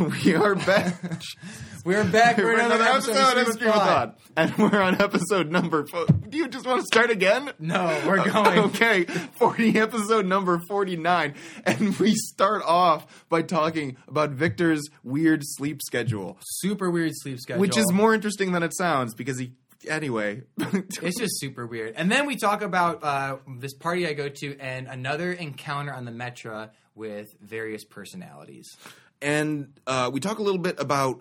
[0.24, 0.94] we are back.
[1.84, 4.18] We're back for for another, episode, Stream of Thought.
[4.18, 4.18] Thought.
[4.34, 5.86] And we're on episode number.
[5.86, 7.52] Fo- Do you just want to start again?
[7.58, 8.58] No, we're going.
[8.70, 11.34] Okay, 40 episode number 49.
[11.64, 17.60] And we start off by talking about Victor's weird sleep schedule, Super weird sleep schedule.
[17.60, 19.52] which is more interesting than it sounds because he.
[19.88, 20.42] Anyway.
[20.58, 21.94] It's just super weird.
[21.96, 26.04] And then we talk about uh, this party I go to and another encounter on
[26.06, 28.76] the Metra with various personalities.
[29.22, 31.20] And uh, we talk a little bit about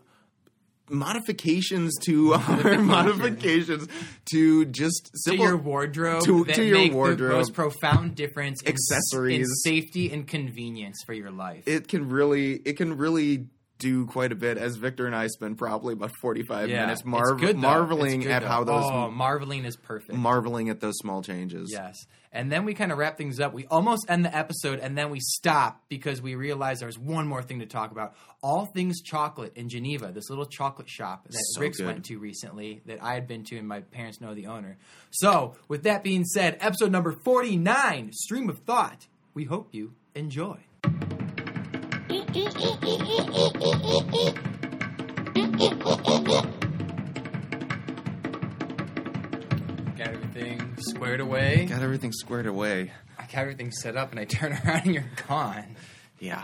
[0.89, 3.87] modifications to our modifications
[4.31, 7.31] to just To your wardrobe, to- to your make wardrobe.
[7.31, 9.39] the most profound difference in, Accessories.
[9.39, 11.67] in safety and convenience for your life.
[11.67, 13.47] it can really it can really
[13.79, 17.57] do quite a bit as Victor and I spend probably about 45 minutes marv- good,
[17.57, 18.47] marveling good, at though.
[18.47, 20.17] how those oh, marveling is perfect.
[20.17, 21.69] marveling at those small changes.
[21.71, 21.95] Yes.
[22.31, 23.53] And then we kind of wrap things up.
[23.53, 27.41] We almost end the episode and then we stop because we realize there's one more
[27.41, 28.13] thing to talk about.
[28.43, 31.87] All things chocolate in Geneva, this little chocolate shop that So Rick's good.
[31.87, 34.77] went to recently that I had been to and my parents know the owner.
[35.09, 39.07] So, with that being said, episode number 49, Stream of Thought.
[39.33, 40.57] We hope you enjoy.
[49.97, 51.67] Got everything squared away.
[51.69, 52.91] Got everything squared away.
[53.19, 55.75] I got everything set up and I turn around and you're gone.
[56.19, 56.43] Yeah.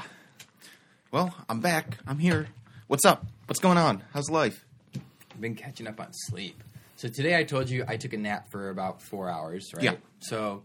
[1.12, 1.98] Well, I'm back.
[2.06, 2.48] I'm here.
[2.86, 3.26] What's up?
[3.48, 4.04] What's going on?
[4.14, 4.64] How's life?
[4.94, 6.62] I've been catching up on sleep.
[6.96, 9.84] So today I told you I took a nap for about four hours, right?
[9.84, 9.96] Yeah.
[10.20, 10.62] So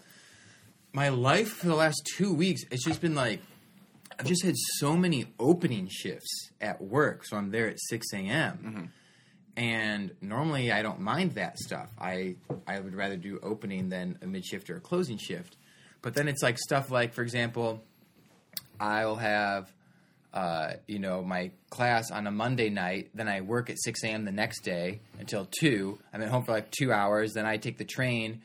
[0.93, 3.41] my life for the last two weeks, it's just been like
[4.21, 7.25] I've just had so many opening shifts at work.
[7.25, 8.93] So I'm there at six a.m.
[9.57, 11.91] And normally I don't mind that stuff.
[11.99, 15.57] I I would rather do opening than a mid shift or a closing shift.
[16.03, 17.83] But then it's like stuff like, for example,
[18.79, 19.73] I'll have
[20.33, 23.11] uh, you know, my class on a Monday night.
[23.15, 24.25] Then I work at 6 a.m.
[24.25, 25.99] the next day until 2.
[26.13, 27.33] I'm at home for like two hours.
[27.33, 28.43] Then I take the train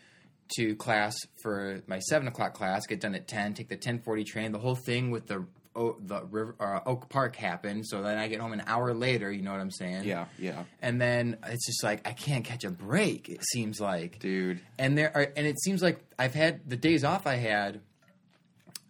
[0.57, 4.51] to class for my 7 o'clock class, get done at 10, take the 1040 train.
[4.51, 5.45] The whole thing with the,
[5.75, 7.85] o- the river, uh, Oak Park happened.
[7.87, 10.03] So then I get home an hour later, you know what I'm saying?
[10.05, 10.63] Yeah, yeah.
[10.81, 14.61] And then it's just like, I can't catch a break, it seems like Dude.
[14.79, 17.81] and there are and it seems like I've had the days off I had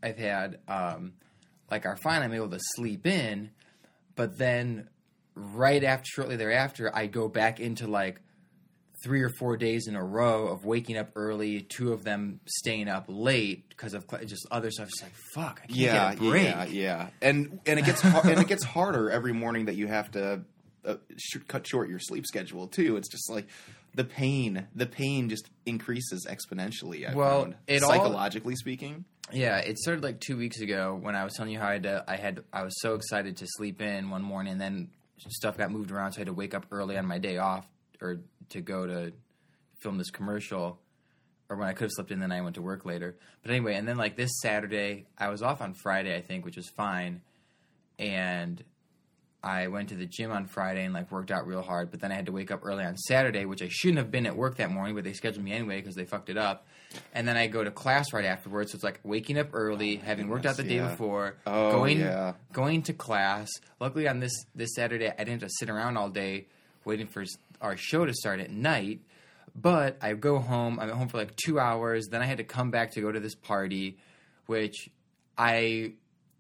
[0.04, 1.14] I've had um
[1.72, 3.50] like are fine I'm able to sleep in
[4.16, 4.88] but then
[5.34, 8.22] right after shortly thereafter I go back into like
[9.06, 12.88] three or four days in a row of waking up early two of them staying
[12.88, 16.18] up late because of cl- just other stuff it's like fuck I can't Yeah, get
[16.18, 17.08] a break yeah, yeah.
[17.22, 20.42] And and it gets har- and it gets harder every morning that you have to
[20.84, 22.98] uh, sh- cut short your sleep schedule too.
[22.98, 23.46] It's just like
[23.94, 27.10] the pain, the pain just increases exponentially.
[27.10, 29.06] I Well, found, it all- psychologically speaking.
[29.32, 31.84] Yeah, it started like two weeks ago when I was telling you how I had,
[31.84, 34.90] to, I had I was so excited to sleep in one morning, and then
[35.30, 37.66] stuff got moved around, so I had to wake up early on my day off
[38.02, 38.20] or
[38.50, 39.14] to go to
[39.82, 40.80] film this commercial.
[41.48, 43.16] Or when I could have slept in, then I went to work later.
[43.44, 46.58] But anyway, and then like this Saturday, I was off on Friday, I think, which
[46.58, 47.22] was fine,
[48.00, 48.64] and
[49.44, 51.92] I went to the gym on Friday and like worked out real hard.
[51.92, 54.26] But then I had to wake up early on Saturday, which I shouldn't have been
[54.26, 56.66] at work that morning, but they scheduled me anyway because they fucked it up.
[57.14, 60.28] And then I go to class right afterwards, so it's like waking up early, having
[60.30, 60.90] worked out the day yeah.
[60.90, 62.34] before, Oh, going yeah.
[62.54, 63.50] going to class.
[63.80, 66.48] Luckily on this this Saturday, I didn't have to sit around all day
[66.86, 67.24] waiting for
[67.62, 69.02] our show to start at night.
[69.56, 70.80] But I go home.
[70.80, 72.08] I'm at home for like two hours.
[72.12, 73.98] Then I had to come back to go to this party,
[74.48, 74.90] which
[75.38, 75.94] I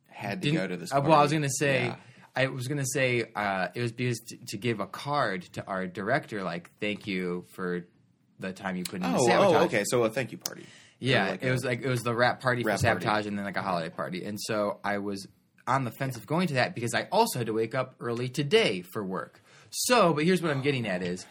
[0.10, 0.94] Had to go to this.
[0.94, 1.96] uh, well, I was gonna say, Yeah.
[2.36, 5.88] I was gonna say uh, it was because t- to give a card to our
[5.88, 7.86] director, like thank you for
[8.40, 9.62] the time you put into Oh, sabotage.
[9.62, 9.84] oh, okay.
[9.86, 10.66] So a thank you party.
[11.00, 13.28] Yeah, like it a- was like it was the rap party Rap for sabotage, party.
[13.30, 14.26] and then like a holiday party.
[14.26, 15.26] And so I was
[15.68, 18.28] on the fence of going to that because I also had to wake up early
[18.28, 19.42] today for work.
[19.78, 21.26] So, but here's what I'm getting at is.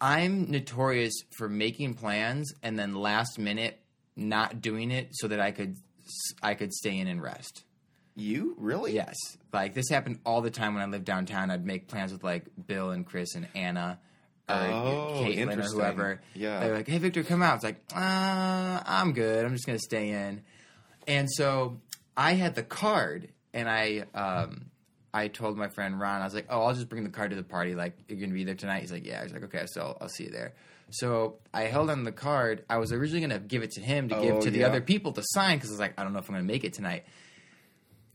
[0.00, 3.80] I'm notorious for making plans and then last minute
[4.16, 5.76] not doing it so that I could
[6.42, 7.64] I could stay in and rest.
[8.14, 8.92] You really?
[8.94, 9.16] Yes.
[9.52, 11.50] Like this happened all the time when I lived downtown.
[11.50, 13.98] I'd make plans with like Bill and Chris and Anna
[14.48, 16.20] or Oh, Caitlin or whoever.
[16.34, 16.60] Yeah.
[16.60, 17.56] They're like, hey, Victor, come out.
[17.56, 19.44] It's like, uh, I'm good.
[19.44, 20.42] I'm just going to stay in.
[21.08, 21.80] And so
[22.16, 24.66] I had the card and I, um,
[25.14, 27.36] I told my friend Ron, I was like, oh, I'll just bring the card to
[27.36, 27.74] the party.
[27.74, 28.80] Like, you're going to be there tonight?
[28.80, 29.20] He's like, yeah.
[29.20, 30.52] I was like, okay, so I'll, I'll see you there.
[30.90, 32.64] So I held on the card.
[32.68, 34.66] I was originally going to give it to him to give Oh, to the yeah.
[34.66, 36.52] other people to sign because I was like, I don't know if I'm going to
[36.52, 37.04] make it tonight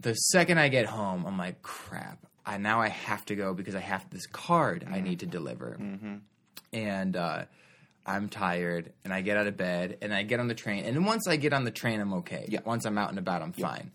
[0.01, 2.25] the second I get home, I'm like, crap.
[2.45, 5.77] I now I have to go because I have this card I need to deliver,
[6.71, 7.43] and uh,
[8.05, 8.93] I'm tired.
[9.03, 10.85] And I get out of bed and I get on the train.
[10.85, 12.45] And once I get on the train, I'm okay.
[12.47, 12.61] Yeah.
[12.65, 13.91] Once I'm out and about, I'm fine.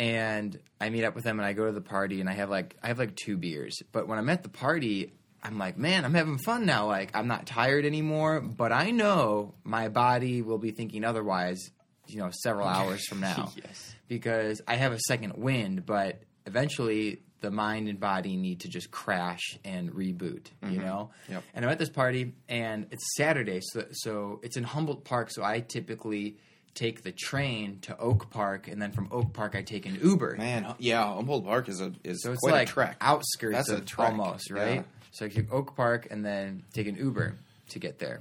[0.00, 2.48] And I meet up with them and I go to the party and I have
[2.48, 3.78] like I have like two beers.
[3.92, 5.12] But when I'm at the party,
[5.42, 6.86] I'm like, man, I'm having fun now.
[6.86, 11.70] Like I'm not tired anymore, but I know my body will be thinking otherwise,
[12.06, 13.52] you know, several hours from now.
[13.62, 13.94] Yes.
[14.08, 18.90] Because I have a second wind, but eventually the mind and body need to just
[18.90, 20.80] crash and reboot, you mm-hmm.
[20.80, 21.10] know?
[21.28, 21.44] Yep.
[21.54, 25.44] And I'm at this party and it's Saturday, so so it's in Humboldt Park, so
[25.44, 26.38] I typically
[26.74, 30.36] take the train to Oak Park and then from Oak Park I take an Uber.
[30.36, 32.96] Man, uh, yeah, Humboldt Park is a is So it's quite like a trek.
[33.00, 34.76] outskirts That's a of trek, almost, right?
[34.76, 34.82] yeah.
[35.12, 37.36] So I take Oak Park and then take an Uber
[37.70, 38.20] to get there,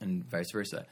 [0.00, 0.86] and vice versa.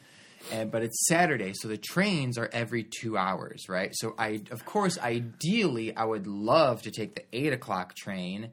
[0.53, 3.91] And but it's Saturday, so the trains are every two hours, right?
[3.95, 8.51] So I, of course, ideally, I would love to take the eight o'clock train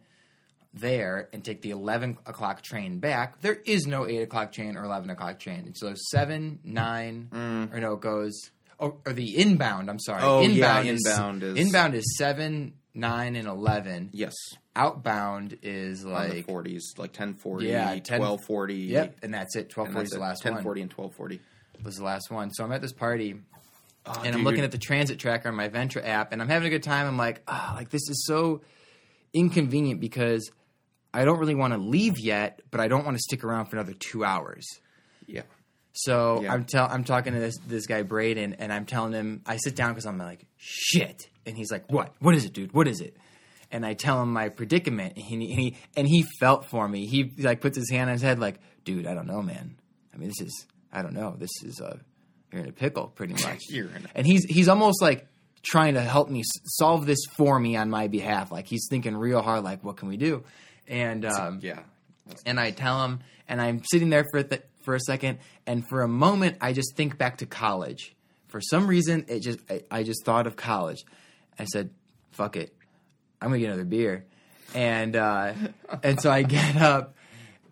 [0.74, 3.42] there and take the eleven o'clock train back.
[3.42, 5.66] There is no eight o'clock train or eleven o'clock train.
[5.68, 7.30] It's So seven, nine,
[7.74, 8.52] or no, it goes.
[8.80, 9.90] Oh, or the inbound.
[9.90, 10.22] I'm sorry.
[10.22, 10.26] Mm.
[10.26, 14.10] Oh, yeah, inbound inbound is, is- inbound is seven, nine, and eleven.
[14.14, 14.34] yes,
[14.76, 18.76] Outbound is like forties, like ten forty, Yeah, 10 twelve forty.
[18.76, 19.70] yep, and that's it.
[19.70, 20.64] Twelve and forty that's is the last ten one.
[20.64, 21.40] forty and twelve forty.
[21.84, 22.52] Was the last one.
[22.52, 23.36] So I'm at this party
[24.10, 26.68] Oh, and I'm looking at the transit tracker on my Ventra app, and I'm having
[26.68, 27.08] a good time.
[27.08, 28.62] I'm like, ah, like this is so
[29.40, 30.50] inconvenient because
[31.14, 33.76] I don't really want to leave yet, but I don't want to stick around for
[33.78, 34.66] another two hours.
[35.26, 35.44] yeah.
[35.94, 36.54] So Yeah.
[36.54, 39.76] I'm tell I'm talking to this this guy Braden, and I'm telling him I sit
[39.76, 42.14] down because I'm like shit, and he's like, "What?
[42.20, 42.72] What is it, dude?
[42.72, 43.18] What is it?"
[43.72, 47.08] And I tell him my predicament, and he and he, and he felt for me.
[47.08, 49.78] He like puts his hand on his head, like, "Dude, I don't know, man.
[50.14, 51.36] I mean, this is I don't know.
[51.36, 51.98] This is uh,
[52.54, 55.28] you're in a pickle, pretty much." You're in a- and he's he's almost like
[55.70, 58.52] trying to help me solve this for me on my behalf.
[58.52, 60.44] Like he's thinking real hard, like, "What can we do?"
[60.88, 61.80] And um, Yeah.
[62.46, 66.02] and I tell him, and I'm sitting there for th- for a second, and for
[66.02, 68.16] a moment, I just think back to college.
[68.48, 71.04] For some reason, it just I, I just thought of college.
[71.60, 71.90] I said,
[72.32, 72.74] "Fuck it,
[73.42, 74.26] I'm gonna get another beer,"
[74.74, 75.54] and uh,
[76.04, 77.16] and so I get up.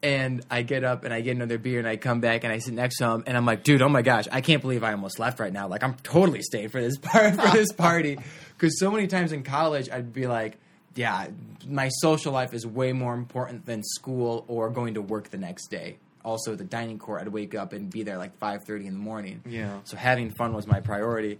[0.06, 2.60] And I get up and I get another beer and I come back and I
[2.60, 4.92] sit next to him and I'm like, dude, oh my gosh, I can't believe I
[4.92, 5.68] almost left right now.
[5.68, 8.20] Like I'm totally staying for this part for this party
[8.56, 10.60] because so many times in college I'd be like,
[10.94, 11.30] yeah,
[11.68, 15.70] my social life is way more important than school or going to work the next
[15.70, 15.98] day.
[16.24, 19.00] Also, the dining court, I'd wake up and be there like five thirty in the
[19.00, 19.42] morning.
[19.44, 19.80] Yeah.
[19.86, 21.40] So having fun was my priority.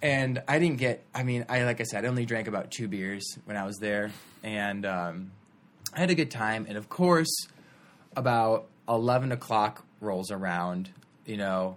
[0.00, 1.04] And I didn't get.
[1.14, 3.76] I mean, I like I said, I only drank about two beers when I was
[3.76, 4.10] there,
[4.42, 5.32] and um,
[5.94, 6.66] I had a good time.
[6.68, 7.46] And of course,
[8.16, 10.90] about eleven o'clock rolls around.
[11.26, 11.76] You know,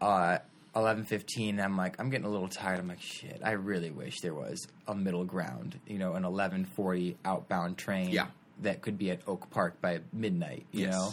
[0.00, 0.38] uh,
[0.74, 1.60] eleven fifteen.
[1.60, 2.78] I'm like, I'm getting a little tired.
[2.78, 3.40] I'm like, shit.
[3.44, 5.78] I really wish there was a middle ground.
[5.86, 8.10] You know, an eleven forty outbound train.
[8.10, 8.26] Yeah.
[8.62, 10.66] That could be at Oak Park by midnight.
[10.70, 10.92] You Yes.
[10.92, 11.06] know,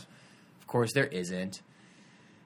[0.61, 1.61] of course there isn't.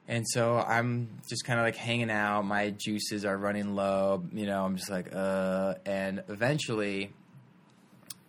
[0.07, 2.43] And so I'm just kind of like hanging out.
[2.43, 4.23] My juices are running low.
[4.33, 5.75] You know, I'm just like, uh.
[5.85, 7.11] And eventually,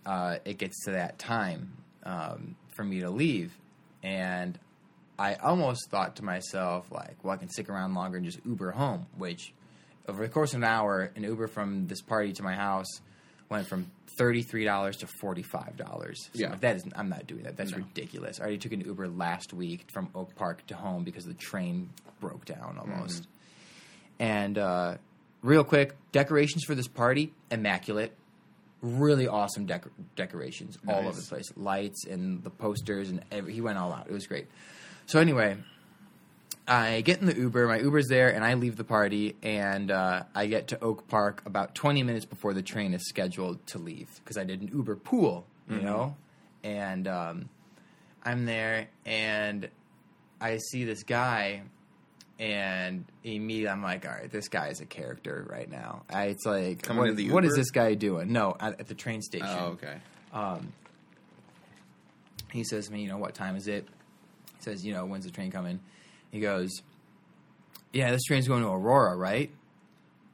[0.07, 1.73] uh, it gets to that time
[2.05, 3.57] um, for me to leave.
[4.05, 4.57] And
[5.19, 8.71] I almost thought to myself, like, well, I can stick around longer and just Uber
[8.73, 9.53] home, which
[10.07, 13.01] over the course of an hour, an Uber from this party to my house
[13.49, 13.91] went from
[14.21, 16.15] $33 to $45.
[16.15, 16.55] So Yeah.
[16.61, 17.57] that is, I'm not doing that.
[17.57, 17.79] That's No.
[17.79, 18.39] ridiculous.
[18.39, 21.89] I already took an Uber last week from Oak Park to home because the train
[22.21, 23.27] broke down almost.
[24.19, 24.97] And uh,
[25.43, 28.13] real quick, decorations for this party, immaculate.
[28.85, 31.51] Really awesome decor- decorations all over the place.
[31.57, 34.07] Lights and the posters and every, he went all out.
[34.09, 34.47] It was great.
[35.07, 35.57] So anyway,
[36.69, 37.67] I get in the Uber.
[37.67, 41.43] My Uber's there, and I leave the party, and uh, I get to Oak Park
[41.47, 44.97] about 20 minutes before the train is scheduled to leave because I did an Uber
[44.97, 46.17] pool, you know,
[46.63, 47.49] and um,
[48.23, 49.69] I'm there, and
[50.41, 51.63] I see this guy,
[52.39, 56.03] and immediately I'm like, all right, this guy is a character right now.
[56.11, 58.33] I, it's like, what, what is this guy doing?
[58.33, 59.97] No, at, at the train station Oh, okay.
[62.53, 63.87] he says to me, you know, what time is it?
[64.57, 65.81] He says, you know, when's the train coming?
[66.31, 66.83] He goes,
[67.93, 69.51] yeah, this train's going to Aurora, right?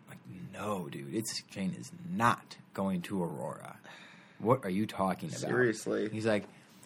[0.09, 0.19] I'm like,
[0.52, 3.76] no, dude, this train is not going to Aurora.
[4.38, 5.40] What are you talking about?
[5.40, 6.09] Seriously?
[6.11, 6.45] He's like,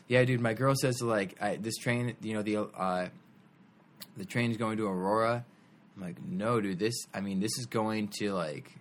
[0.09, 3.09] yeah, dude, my girl says like I, this train, you know, the uh,
[4.16, 5.44] the train's going to Aurora.
[5.97, 6.94] I'm like, no, dude, this.
[7.14, 8.73] I mean, this is going to like,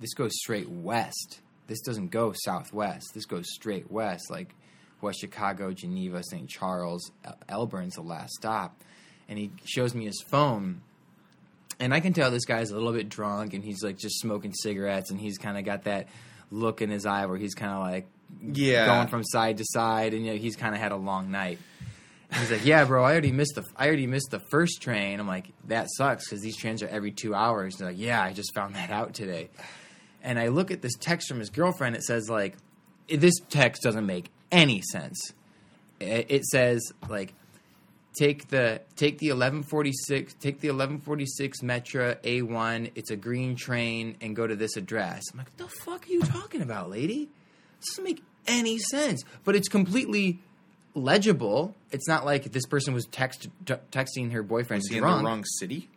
[0.00, 1.40] this goes straight west.
[1.66, 3.06] This doesn't go southwest.
[3.14, 4.54] This goes straight west, like
[5.00, 6.48] West Chicago, Geneva, St.
[6.48, 8.80] Charles, El- Elburn's the last stop.
[9.28, 10.82] And he shows me his phone,
[11.80, 14.52] and I can tell this guy's a little bit drunk, and he's like just smoking
[14.52, 16.08] cigarettes, and he's kind of got that
[16.50, 18.06] look in his eye where he's kind of like
[18.52, 18.86] Yeah.
[18.86, 21.58] going from side to side, and you know he's kind of had a long night.
[22.34, 25.26] He's like, "Yeah, bro, I already missed the I already missed the first train." I'm
[25.26, 28.54] like, "That sucks because these trains are every two hours." They're like, "Yeah, I just
[28.54, 29.50] found that out today."
[30.22, 31.96] and I look at this text from his girlfriend.
[31.96, 32.56] It says like,
[33.08, 35.32] this text doesn't make any sense.
[36.00, 37.34] It, says like,
[38.16, 42.90] take the take the 1146 take the 1146 Metra A1.
[42.94, 45.22] It's a green train and go to this address.
[45.32, 47.28] I'm like, what the fuck are you talking about, lady?
[47.78, 49.22] This doesn't make any sense.
[49.44, 50.40] But it's completely
[50.94, 51.74] legible.
[51.90, 55.08] It's not like this person was text t- texting her boyfriend Is he in the
[55.08, 55.88] wrong city?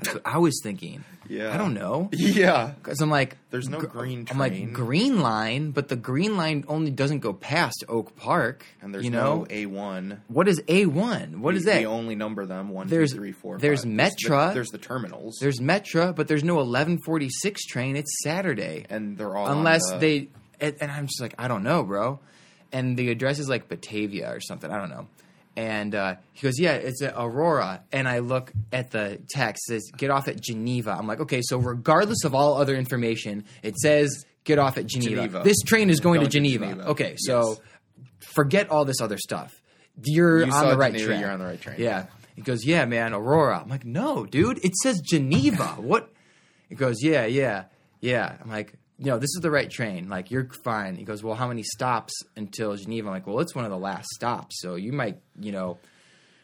[0.00, 1.02] That's what I was thinking.
[1.28, 1.52] Yeah.
[1.52, 2.08] I don't know.
[2.12, 2.72] Yeah.
[2.80, 6.64] Because I'm like, There's no gr- green I'm like green line, but the green line
[6.68, 8.64] only doesn't go past Oak Park.
[8.80, 10.18] And there's you know no A1.
[10.28, 11.40] what is A one?
[11.42, 11.80] What we, is that?
[11.80, 13.92] We only number them one, There's- three, four, there's five.
[13.92, 14.48] Metra.
[14.48, 15.38] The, there's the terminals.
[15.40, 17.96] There's Metra, but there's no 1146 train.
[17.96, 20.28] It's Saturday, and they're all unless the- they.
[20.60, 22.20] And, and I'm just like, I don't know, bro.
[22.72, 24.70] And the address is like Batavia or something.
[24.70, 25.06] I don't know.
[25.56, 27.82] And uh, he goes, yeah, it's at Aurora.
[27.90, 30.92] And I look at the text, it says, get off at Geneva.
[30.96, 35.16] I'm like, okay, so regardless of all other information, it says, get off at Geneva.
[35.16, 35.40] Geneva.
[35.44, 36.66] This train is going, Going to to Geneva.
[36.66, 36.88] Geneva.
[36.90, 37.60] Okay, so Yes.
[38.20, 39.60] forget all this other stuff.
[40.04, 41.20] You're You on the right Geneva, track.
[41.22, 41.76] you're on the right train.
[41.80, 42.06] Yeah.
[42.36, 43.60] He goes, yeah, man, Aurora.
[43.60, 45.64] I'm like, no, dude, it says Geneva.
[45.78, 46.08] what?
[46.68, 47.64] He goes, yeah, yeah,
[48.00, 48.36] yeah.
[48.40, 50.08] I'm like, no, this is the right train.
[50.08, 50.96] Like, you're fine.
[50.96, 53.08] He goes, well, how many stops until Geneva?
[53.08, 54.60] I'm like, well, it's one of the last stops.
[54.60, 55.78] So you might, you know,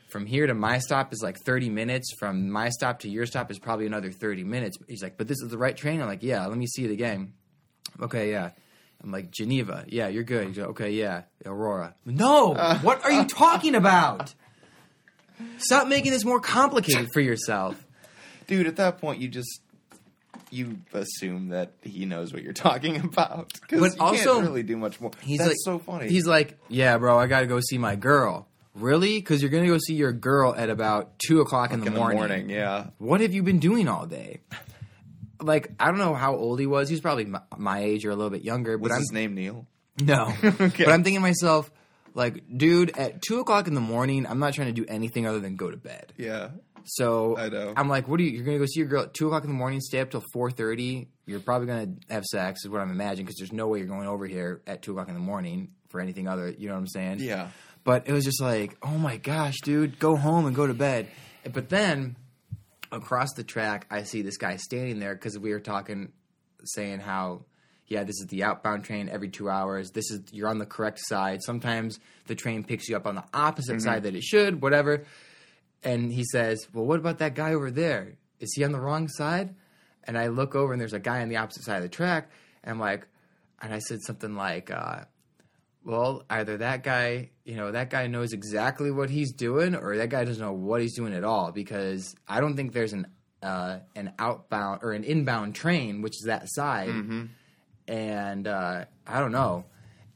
[0.08, 2.14] from here to my stop is like 30 minutes.
[2.18, 4.76] From my stop to your stop is probably another 30 minutes.
[4.86, 6.00] He's like, but this is the right train?
[6.00, 7.32] I'm like, yeah, let me see it again.
[8.00, 8.50] Okay, yeah.
[9.02, 9.84] I'm like, Geneva.
[9.88, 10.46] Yeah, you're good.
[10.48, 11.22] He's like, okay, yeah.
[11.44, 11.94] Aurora.
[12.04, 12.54] No!
[12.54, 12.78] Uh.
[12.78, 14.32] what are you talking about?
[15.58, 17.84] Stop making this more complicated for yourself.
[18.46, 18.66] dude.
[18.68, 19.60] At that point, you just
[20.54, 23.52] you assume that he knows what you're talking about.
[23.68, 25.10] 'Cause But you also- can't really do much more.
[25.20, 26.08] He's That's like, so funny.
[26.08, 28.48] He's like, yeah, bro, I got to go see my girl.
[28.74, 29.18] Really?
[29.18, 31.98] Because you're gonna go see your girl at about two o'clock in, the, in the
[32.00, 32.18] morning.
[32.18, 32.50] morning.
[32.50, 32.86] Yeah.
[32.98, 34.40] What have you been doing all day?
[35.40, 36.88] Like, I don't know how old he was.
[36.88, 38.76] He's probably my, my age or a little bit younger.
[38.78, 39.66] But Was I'm his name Neil?
[40.00, 40.32] no.
[40.42, 40.84] Okay.
[40.84, 41.70] But I'm thinking to myself,
[42.14, 45.38] like, dude, at two o'clock in the morning, I'm not trying to do anything other
[45.40, 46.12] than go to bed.
[46.16, 46.48] Yeah.
[46.84, 47.72] So I know.
[47.76, 48.30] I'm like, what are you?
[48.30, 50.22] You're gonna go see your girl at two o'clock in the morning, stay up till
[50.32, 51.08] four thirty.
[51.26, 54.06] You're probably gonna have sex, is what I'm imagining, because there's no way you're going
[54.06, 56.50] over here at two o'clock in the morning for anything other.
[56.50, 57.20] You know what I'm saying?
[57.20, 57.48] Yeah.
[57.84, 61.08] But it was just like, oh my gosh, dude, go home and go to bed.
[61.50, 62.16] But then
[62.90, 66.12] across the track, I see this guy standing there because we were talking,
[66.64, 67.44] saying how,
[67.86, 69.90] yeah, this is the outbound train every two hours.
[69.90, 71.42] This is you're on the correct side.
[71.42, 73.80] Sometimes the train picks you up on the opposite mm-hmm.
[73.80, 75.04] side that it should, whatever.
[75.84, 78.16] And he says, well, what about that guy over there?
[78.40, 79.54] Is he on the wrong side?
[80.04, 82.30] And I look over and there's a guy on the opposite side of the track.
[82.62, 83.06] And I'm like,
[83.60, 85.04] and I said something like, uh,
[85.84, 90.08] well, either that guy, you know, that guy knows exactly what he's doing, or that
[90.08, 91.52] guy doesn't know what he's doing at all.
[91.52, 93.06] Because I don't think there's an
[93.42, 96.88] uh, an outbound or an inbound train, which is that side,
[97.86, 99.66] and uh, I don't know.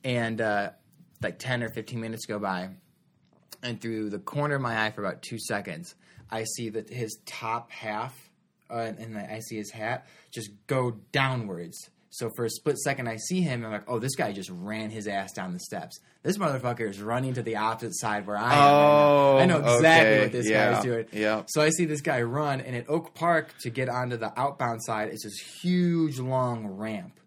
[0.05, 0.71] And uh,
[1.23, 2.71] like ten or fifteen minutes go by,
[3.63, 5.95] and through the corner of my eye for about two seconds,
[6.31, 8.15] I see that his top half,
[8.71, 11.77] uh, and I see his hat just go downwards.
[12.11, 14.51] So for a split second, I see him, and I'm like, "Oh, this guy just
[14.51, 16.01] ran his ass down the steps.
[16.23, 18.59] This motherfucker is running to the opposite side where I am.
[18.59, 19.43] Oh, right.
[19.43, 20.21] I know exactly okay.
[20.23, 20.79] what this Yeah.
[20.79, 21.07] is doing.
[21.13, 21.43] Yeah.
[21.49, 24.83] So I see this guy run, and at Oak Park to get onto the outbound
[24.83, 27.21] side, it's this huge, long ramp,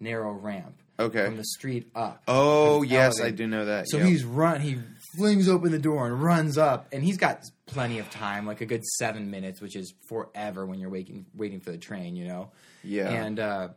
[0.00, 1.24] narrow ramp, Okay.
[1.24, 2.22] from the street up.
[2.28, 3.88] Oh yes, I do know that.
[3.88, 4.06] So yep.
[4.06, 4.60] he's run.
[4.60, 4.78] He
[5.16, 8.66] flings open the door and runs up, and he's got plenty of time, like a
[8.66, 12.50] good seven minutes, which is forever when you're waiting waiting for the train, you know.
[12.82, 13.08] Yeah.
[13.10, 13.68] And uh,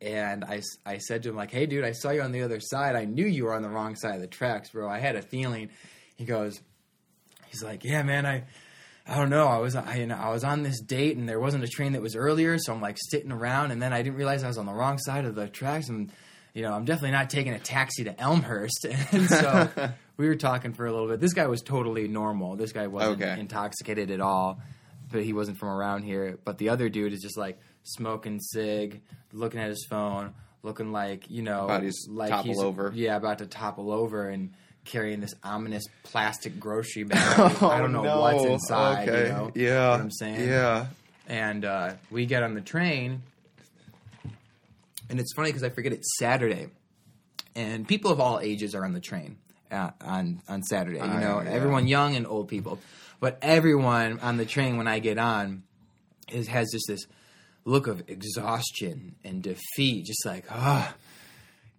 [0.00, 2.60] and I, I said to him like, "Hey, dude, I saw you on the other
[2.60, 2.96] side.
[2.96, 4.88] I knew you were on the wrong side of the tracks, bro.
[4.88, 5.70] I had a feeling."
[6.16, 6.60] He goes,
[7.46, 8.44] he's like, "Yeah, man, I."
[9.06, 9.48] I don't know.
[9.48, 11.94] I was I, you know, I was on this date and there wasn't a train
[11.94, 14.58] that was earlier, so I'm like sitting around and then I didn't realize I was
[14.58, 16.12] on the wrong side of the tracks and
[16.54, 18.86] you know I'm definitely not taking a taxi to Elmhurst.
[19.12, 19.68] And so
[20.16, 21.20] we were talking for a little bit.
[21.20, 22.56] This guy was totally normal.
[22.56, 23.38] This guy wasn't Okay.
[23.40, 24.60] intoxicated at all,
[25.10, 26.38] but he wasn't from around here.
[26.44, 29.00] But the other dude is just like smoking cig,
[29.32, 31.66] looking at his phone, looking like you know
[32.08, 32.92] like topple he's over.
[32.94, 34.52] yeah about to topple over and.
[34.86, 37.38] Carrying this ominous plastic grocery bag.
[37.62, 38.20] I don't know Oh, no.
[38.22, 39.06] what's inside.
[39.10, 39.26] Okay.
[39.26, 39.50] You know?
[39.54, 39.90] Yeah.
[39.90, 40.48] what I'm saying?
[40.48, 40.86] Yeah.
[41.28, 43.20] And uh, we get on the train,
[45.10, 46.68] and it's funny because I forget it's Saturday,
[47.54, 49.36] and people of all ages are on the train
[49.70, 50.98] uh, on on Saturday.
[50.98, 51.50] You I know, know, yeah.
[51.50, 52.78] everyone young and old people,
[53.18, 55.64] but everyone on the train when I get on
[56.30, 57.06] is has just this
[57.64, 60.94] look of exhaustion and defeat, just like ah.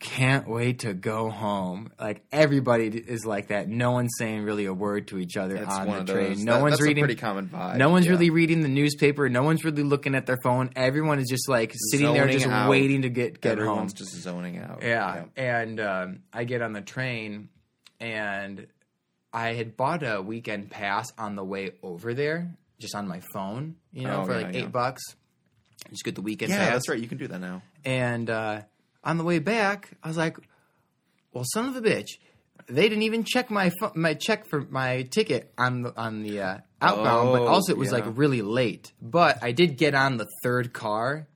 [0.02, 1.92] Can't wait to go home.
[2.00, 3.70] Like everybody is like that.
[3.70, 6.44] No one's saying really a word to each other It's on the train.
[6.44, 7.04] No that- one's that's reading.
[7.04, 7.78] a pretty common vibe.
[7.78, 8.12] no one's yeah.
[8.12, 9.30] really reading the newspaper.
[9.30, 10.72] No one's really looking at their phone.
[10.76, 12.70] Everyone is just like sitting there, just out.
[12.70, 13.98] waiting to get get Everyone's home.
[13.98, 14.80] just zoning out.
[14.82, 17.50] Yeah, and um, I get on the train,
[18.00, 18.68] and
[19.32, 23.76] I had bought a weekend pass on the way over there, just on my phone,
[23.94, 24.62] you know, Oh, for yeah, like yeah.
[24.64, 25.04] eight bucks.
[25.90, 26.72] Just get the weekend Yeah, pass.
[26.74, 27.00] that's right.
[27.00, 27.62] You can do that now.
[27.86, 28.62] And uh,
[29.04, 30.38] on the way back, I was like,
[31.34, 32.10] "Well, son of a bitch."
[32.68, 36.40] They didn't even check my pho- my check for my ticket on the on the
[36.42, 38.94] uh, outbound, but Oh, also it was like really late.
[39.02, 41.28] But I did get on the third car,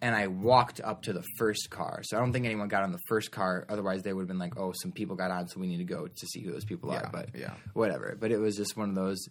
[0.00, 2.00] and I walked up to the first car.
[2.02, 3.66] So I don't think anyone got on the first car.
[3.68, 5.84] Otherwise, they would have been like, "Oh, some people got on, so we need to
[5.84, 7.54] go to see who those people Yeah, are." But yeah.
[7.74, 8.16] whatever.
[8.18, 9.28] But it was just one of those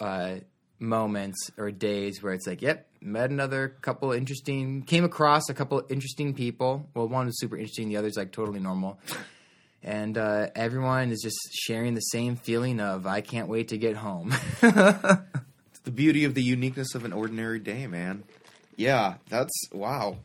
[0.00, 0.36] uh,
[0.78, 5.82] moments or days where it's like, "Yep, met another couple interesting, came across a couple
[5.88, 6.88] interesting people.
[6.94, 8.98] Well, one was super interesting, the other's like totally normal."
[9.82, 13.96] And uh, everyone is just sharing the same feeling of I can't wait to get
[13.96, 14.34] home.
[14.62, 18.24] It's the beauty of the uniqueness of an ordinary day, man.
[18.76, 20.18] Yeah, that's wow.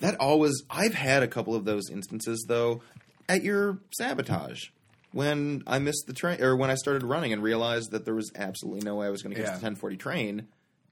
[0.00, 2.82] That always I've had a couple of those instances though
[3.28, 4.64] at your sabotage
[5.12, 8.30] when I missed the train or when I started running and realized that there was
[8.34, 9.56] absolutely no way I was going to catch Yeah.
[9.58, 10.48] the 1040 train.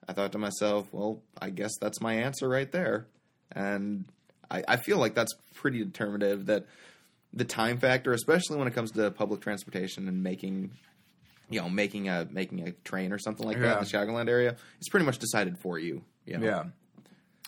[0.09, 3.07] I thought to myself, well, I guess that's my answer right there.
[3.53, 4.07] And
[4.51, 6.67] I, I feel like that's pretty determinative that
[7.33, 10.71] the time factor, especially when it comes to public transportation and making
[11.51, 14.57] you know, making a making a train or something like that in the Chicagoland area,
[14.79, 16.03] it's pretty much decided for you.
[16.27, 16.47] you know?
[16.47, 16.65] Yeah.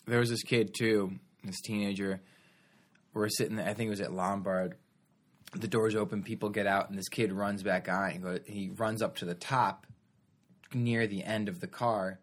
[0.06, 1.12] There was this kid too,
[1.44, 2.20] this teenager.
[3.12, 4.76] We're sitting there, I think it was at Lombard.
[5.52, 8.40] The doors open, people get out, and this kid runs back on.
[8.46, 9.86] He runs up to the top
[10.72, 12.20] near the end of the car,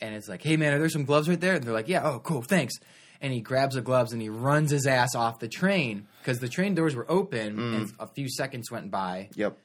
[0.00, 1.54] and it's like, hey man, are there some gloves right there?
[1.54, 2.74] And they're like, yeah, oh, cool, thanks.
[3.20, 6.48] And he grabs the gloves and he runs his ass off the train because the
[6.48, 9.56] train doors were open, and a few seconds went by Yep.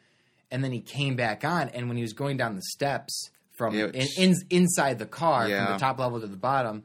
[0.52, 3.76] and then he came back on and when he was going down the steps from
[3.76, 3.88] Yeah.
[3.94, 5.66] in, in, inside the car Yeah.
[5.66, 6.84] from the top level to the bottom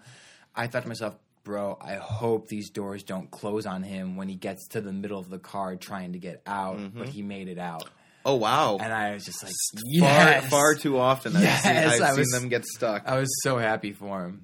[0.55, 4.35] i thought to myself bro i hope these doors don't close on him when he
[4.35, 6.99] gets to the middle of the car trying to get out Mm-hmm.
[6.99, 7.89] but he made it out
[8.29, 8.77] Oh wow.
[8.81, 9.53] and i was just like
[10.01, 10.51] far yes!
[10.51, 13.05] far too often Yes, I've, seen, I've was- them get stuck.
[13.07, 14.43] i was so happy for him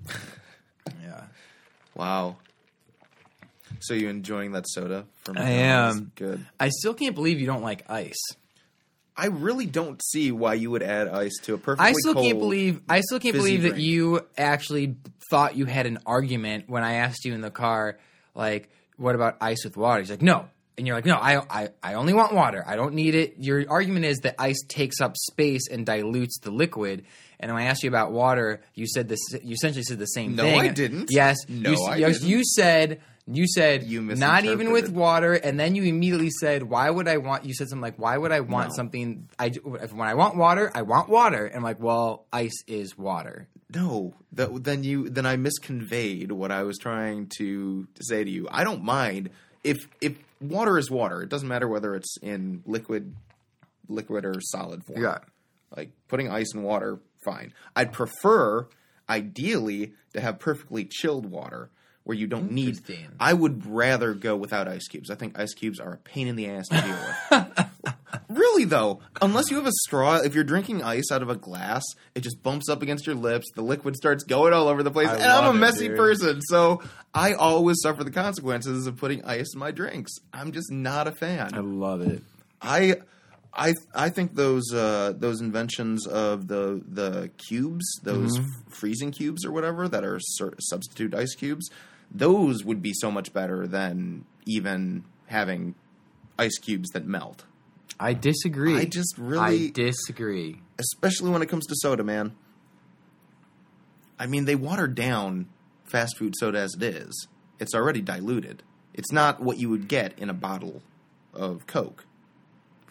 [1.02, 1.24] yeah
[1.94, 2.36] wow.
[3.80, 6.12] So you enjoying that soda from I am.
[6.14, 6.46] Good.
[6.60, 8.22] i still can't believe you don't like ice
[9.14, 12.38] I really don't see why you would add ice to a perfectly I still can't
[12.38, 14.96] believe I still can't believe that you actually
[15.30, 17.98] thought you had an argument when I asked you in the car,
[18.34, 20.00] like, what about ice with water?
[20.00, 20.48] He's like, no.
[20.78, 22.64] And you're like, no, I, I, I only want water.
[22.66, 23.34] I don't need it.
[23.38, 27.04] Your argument is that ice takes up space and dilutes the liquid.
[27.38, 29.18] And when I asked you about water, you said this.
[29.42, 30.56] You essentially said the same No, thing.
[30.56, 31.08] No, I didn't.
[31.10, 32.30] Yes, No, you, I yes, didn't.
[32.30, 36.90] you said you said You not even with water, and then you immediately said, "Why
[36.90, 38.74] would I want?" You said something like, "Why would I want No.
[38.76, 39.28] something?
[39.38, 39.46] I
[39.80, 43.46] if, when I want water, I want water." And I'm like, "Well, ice is water."
[43.72, 48.30] No, that, then you then I misconveyed what I was trying to, to say to
[48.30, 48.48] you.
[48.50, 49.30] I don't mind
[49.62, 51.22] if if water is water.
[51.22, 53.14] It doesn't matter whether it's in liquid,
[53.88, 55.02] liquid or solid form.
[55.02, 55.18] Yeah.
[55.74, 57.54] Like putting ice in water, fine.
[57.74, 58.68] I'd prefer,
[59.08, 61.70] ideally, to have perfectly chilled water
[62.04, 62.80] where you don't need.
[63.20, 65.10] I would rather go without ice cubes.
[65.10, 66.98] I think ice cubes are a pain in the ass to deal
[67.30, 67.94] with.
[68.52, 71.82] really though, unless you have a straw, if you're drinking ice out of a glass,
[72.14, 73.46] it just bumps up against your lips.
[73.54, 75.96] The liquid starts going all over the place, I and I'm a messy dude.
[75.96, 76.82] person, so
[77.14, 80.12] I always suffer the consequences of putting ice in my drinks.
[80.32, 81.50] I'm just not a fan.
[81.54, 82.22] I love it.
[82.60, 82.96] I
[83.54, 88.44] I I think those uh, those inventions of the the cubes, those Mm-hmm.
[88.68, 91.68] f- freezing cubes or whatever that are sur- substitute ice cubes,
[92.10, 95.74] those would be so much better than even having
[96.38, 97.44] ice cubes that melt.
[98.02, 98.76] I disagree.
[98.76, 100.60] I just really- I disagree.
[100.78, 102.32] Especially when it comes to soda, man.
[104.18, 105.46] I mean, they water down
[105.84, 107.28] fast food soda as it is.
[107.58, 108.62] It's already diluted.
[108.94, 110.82] It's not what you would get in a bottle
[111.32, 112.04] of Coke.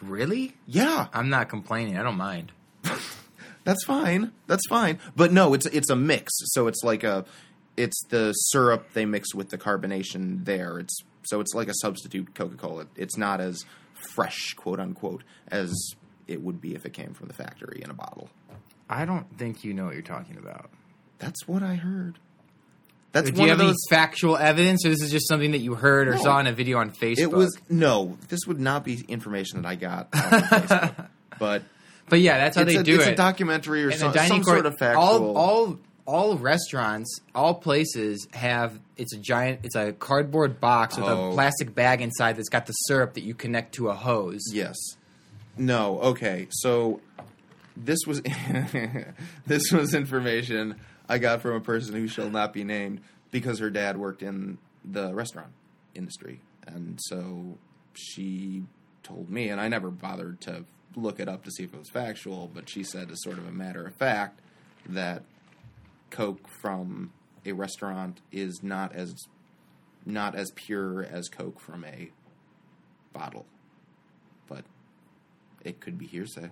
[0.00, 0.54] Really?
[0.66, 1.96] Yeah, I'm not complaining.
[1.96, 2.52] I don't mind.
[3.64, 4.32] That's fine.
[4.48, 4.98] That's fine.
[5.14, 6.32] But no, it's it's a mix.
[6.46, 7.24] So it's like a
[7.76, 10.80] it's the syrup they mix with the carbonation there.
[10.80, 12.86] It's so it's like a substitute Coca-Cola.
[12.96, 13.64] It's not as
[14.14, 15.72] fresh, quote unquote, as
[16.28, 18.28] it would be if it came from the factory in a bottle.
[18.88, 20.70] I don't think you know what you're talking about.
[21.18, 22.18] That's what I heard.
[23.12, 25.58] That's Do one you of have any factual evidence, or this is just something that
[25.58, 26.22] you heard or No.
[26.22, 27.18] saw in a video on Facebook?
[27.18, 31.06] it was no, this would not be information that I got off of Facebook.
[31.38, 31.62] But
[32.08, 33.12] but yeah, that's how it's, they a, do it's it.
[33.12, 37.20] a documentary or And some, dining some court, sort of factual all all all restaurants,
[37.34, 41.30] all places have it's a giant it's a cardboard box with Oh.
[41.30, 44.42] a plastic bag inside that's got the syrup that you connect to a hose.
[44.52, 44.76] Yes.
[45.56, 46.00] No.
[46.00, 46.48] Okay.
[46.50, 47.00] So
[47.76, 48.20] this was
[49.46, 50.76] this was information
[51.08, 54.58] I got from a person who shall not be named because her dad worked in
[54.84, 55.52] the restaurant
[55.94, 57.58] industry, and so
[57.94, 58.64] she
[59.02, 60.64] told me, and I never bothered to
[60.96, 63.46] look it up to see if it was factual, but she said, as sort of
[63.46, 64.40] a matter of fact,
[64.88, 65.22] that
[66.12, 67.10] Coke from
[67.44, 69.14] a restaurant is not as
[70.04, 72.10] not as pure as Coke from a
[73.12, 73.46] bottle,
[74.46, 74.64] but
[75.64, 76.50] it could be hearsay.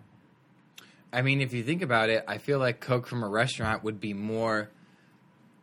[1.12, 4.00] I mean, if you think about it, I feel like Coke from a restaurant would
[4.00, 4.70] be more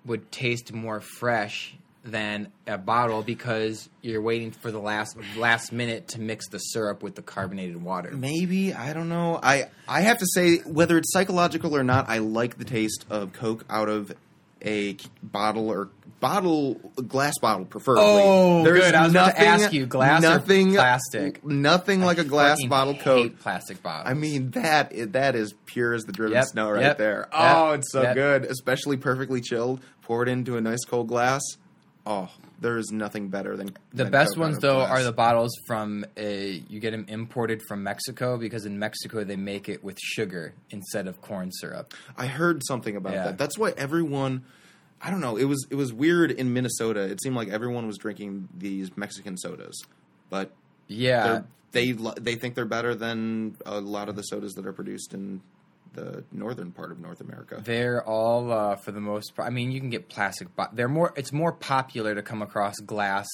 [0.06, 1.76] would taste more fresh
[2.08, 7.04] than a bottle because you're waiting for the last last minute to mix the syrup
[7.04, 8.12] with the carbonated water.
[8.12, 9.40] Maybe I don't know.
[9.42, 13.34] I I have to say whether it's psychological or not, I like the taste of
[13.34, 14.12] Coke out of
[14.66, 15.90] a bottle or
[16.20, 16.74] bottle
[17.08, 18.04] glass bottle preferably.
[18.06, 18.96] Oh, good.
[18.96, 21.46] I was about to ask you, glass or nothing, plastic?
[21.46, 23.38] Nothing like a glass bottle Coke.
[23.40, 24.10] plastic bottle.
[24.10, 27.28] I mean that that is pure as the driven Yep, snow right yep, there.
[27.32, 29.80] yep, Oh, it's so good, especially perfectly chilled.
[30.02, 31.42] Pour it into a nice cold glass.
[32.10, 32.30] Oh,
[32.62, 34.90] there is nothing better than The than best ones though glass.
[34.92, 39.36] are the bottles from a you get them imported from Mexico because in Mexico they
[39.36, 41.94] make it with sugar instead of corn syrup.
[42.18, 43.24] I heard something about Yeah.
[43.26, 43.38] that.
[43.38, 44.44] That's why everyone.
[45.02, 45.36] I don't know.
[45.36, 47.02] It was it was weird in Minnesota.
[47.02, 49.80] It seemed like everyone was drinking these Mexican sodas,
[50.30, 50.52] but
[50.88, 51.42] Yeah.
[51.74, 55.42] they they think they're better than a lot of the sodas that are produced in
[55.98, 57.62] the northern part of North America.
[57.64, 59.48] They're all uh, for the most part.
[59.48, 60.56] I mean, you can get plastic.
[60.56, 61.14] Bo- they're more.
[61.16, 63.28] It's more popular to come across glass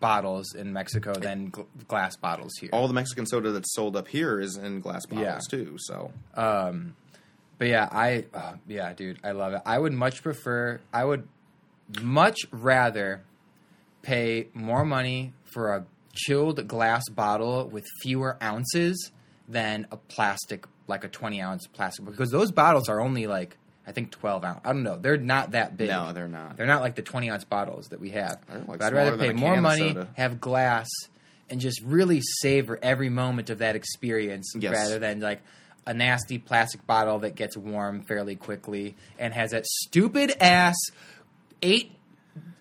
[0.00, 2.70] bottles in Mexico than gl- glass bottles here.
[2.72, 5.38] All the Mexican soda that's sold up here is in glass bottles Yeah.
[5.58, 5.76] too.
[5.78, 6.94] So Um,
[7.58, 9.60] but yeah, I uh, yeah, dude, I love it.
[9.66, 10.80] I would much prefer.
[10.92, 11.26] I would
[12.02, 13.22] much rather
[14.02, 19.10] pay more money for a chilled glass bottle with fewer ounces
[19.48, 23.92] than a plastic, like a twenty ounce plastic, because those bottles are only like I
[23.92, 24.60] think twelve ounce.
[24.64, 24.96] I don't know.
[24.96, 25.88] They're not that big.
[25.88, 26.56] no, they're not.
[26.58, 28.38] They're not like the 20 ounce bottles that we have.
[28.68, 30.08] Like, but I'd rather pay more money, soda.
[30.18, 30.88] have glass,
[31.48, 34.72] and just really savor every moment of that experience Yes.
[34.72, 35.40] rather than like
[35.86, 40.76] a nasty plastic bottle that gets warm fairly quickly and has that stupid ass
[41.62, 41.92] eight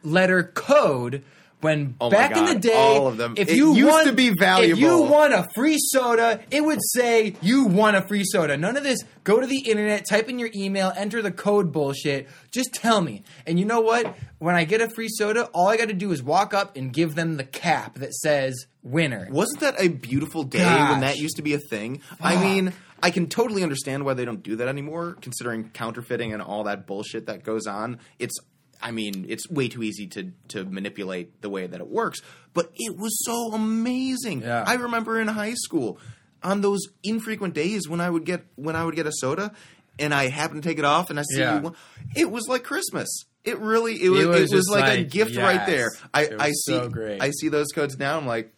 [0.03, 1.23] letter code.
[1.61, 3.33] When Oh back in the day, all of them.
[3.35, 6.63] if It you used won, to be valuable, If you won a free soda, it
[6.63, 8.55] would say you won a free soda.
[8.55, 8.99] None of this.
[9.25, 12.29] Go to the internet, type in your email, enter the code bullshit.
[12.51, 13.23] Just tell me.
[13.45, 14.15] And you know what?
[14.37, 16.93] When I get a free soda, all I got to do is walk up and
[16.93, 19.27] give them the cap that says winner.
[19.29, 20.91] Wasn't that a beautiful day Gosh.
[20.91, 22.01] when that used to be a thing?
[22.21, 22.71] I mean,
[23.03, 26.87] I can totally understand why they don't do that anymore, considering counterfeiting and all that
[26.87, 27.99] bullshit that goes on.
[28.17, 28.37] It's,
[28.81, 32.21] I mean, it's way too easy to to manipulate the way that it works.
[32.53, 34.41] But it was so amazing.
[34.41, 34.63] Yeah.
[34.65, 35.99] I remember in high school,
[36.43, 39.51] on those infrequent days when I would get when I would get a soda,
[39.97, 41.69] and I happened to take it off, and I see Yeah.
[42.15, 43.07] it was like Christmas.
[43.45, 45.89] It really, it was, It it was just like, a like, gift right there.
[46.13, 47.21] I, It I see, so great.
[47.21, 48.17] I see those codes now.
[48.17, 48.53] I'm like,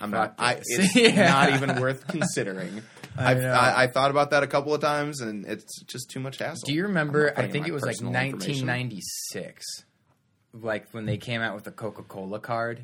[0.00, 0.34] I'm not.
[0.38, 1.28] I, it's Yeah.
[1.30, 2.82] not even worth considering.
[3.18, 3.44] I I've.
[3.44, 6.66] I, I thought about that a couple of times, and it's just too much hassle.
[6.66, 7.32] Do you remember?
[7.36, 9.64] I think it was like 1996,
[10.52, 12.82] like when they came out with the Coca Cola card.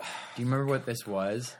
[0.00, 1.54] Do you remember what this was?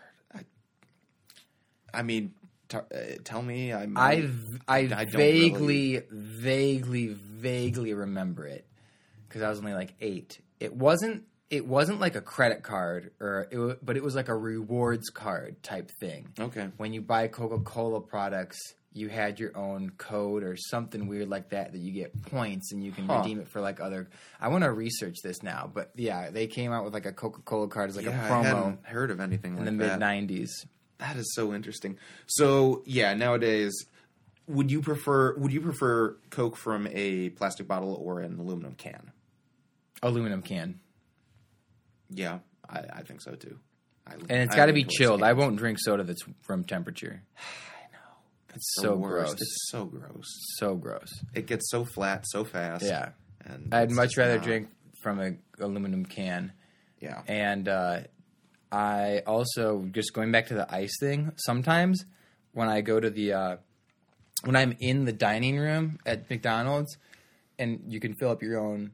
[1.94, 2.32] I mean,
[2.68, 3.72] t- uh, tell me.
[3.72, 4.28] I I,
[4.66, 8.66] I don't vaguely, vaguely, vaguely remember it
[9.28, 10.40] because I was only like eight.
[10.60, 11.24] It wasn't.
[11.52, 15.62] It wasn't like a credit card, or it, but it was like a rewards card
[15.62, 16.28] type thing.
[16.40, 16.68] okay.
[16.78, 18.58] When you buy Coca Cola products,
[18.94, 22.82] you had your own code or something weird like that that you get points and
[22.82, 23.18] you can Huh.
[23.18, 24.08] redeem it for like other.
[24.40, 27.42] I want to research this now, but yeah, they came out with like a Coca
[27.42, 29.72] Cola card as like yeah, a I promo hadn't heard of anything in like the
[29.72, 30.48] mid 90s.
[30.98, 31.98] That is so interesting.
[32.26, 33.74] So yeah, nowadays,
[34.46, 39.12] would you prefer would you prefer Coke from a plastic bottle or an aluminum can?
[40.02, 40.80] Aluminum can.
[42.14, 43.58] Yeah, I, I think so too.
[44.06, 45.22] I, And it's got to be chilled.
[45.22, 47.22] I won't drink soda that's room temperature.
[47.38, 48.54] I know.
[48.54, 49.26] It's The so worst.
[49.30, 49.32] gross.
[49.40, 50.24] It's so gross.
[50.58, 51.08] so gross.
[51.34, 52.84] It gets so flat so fast.
[52.84, 53.10] Yeah.
[53.44, 54.68] and I'd much rather not- drink
[55.02, 56.52] from a aluminum can.
[57.00, 58.00] Yeah, And uh,
[58.70, 61.32] I also just going back to the ice thing.
[61.36, 62.04] Sometimes
[62.52, 63.56] when I go to the uh,
[64.44, 66.96] when I'm in the dining room at McDonald's,
[67.58, 68.92] and you can fill up your own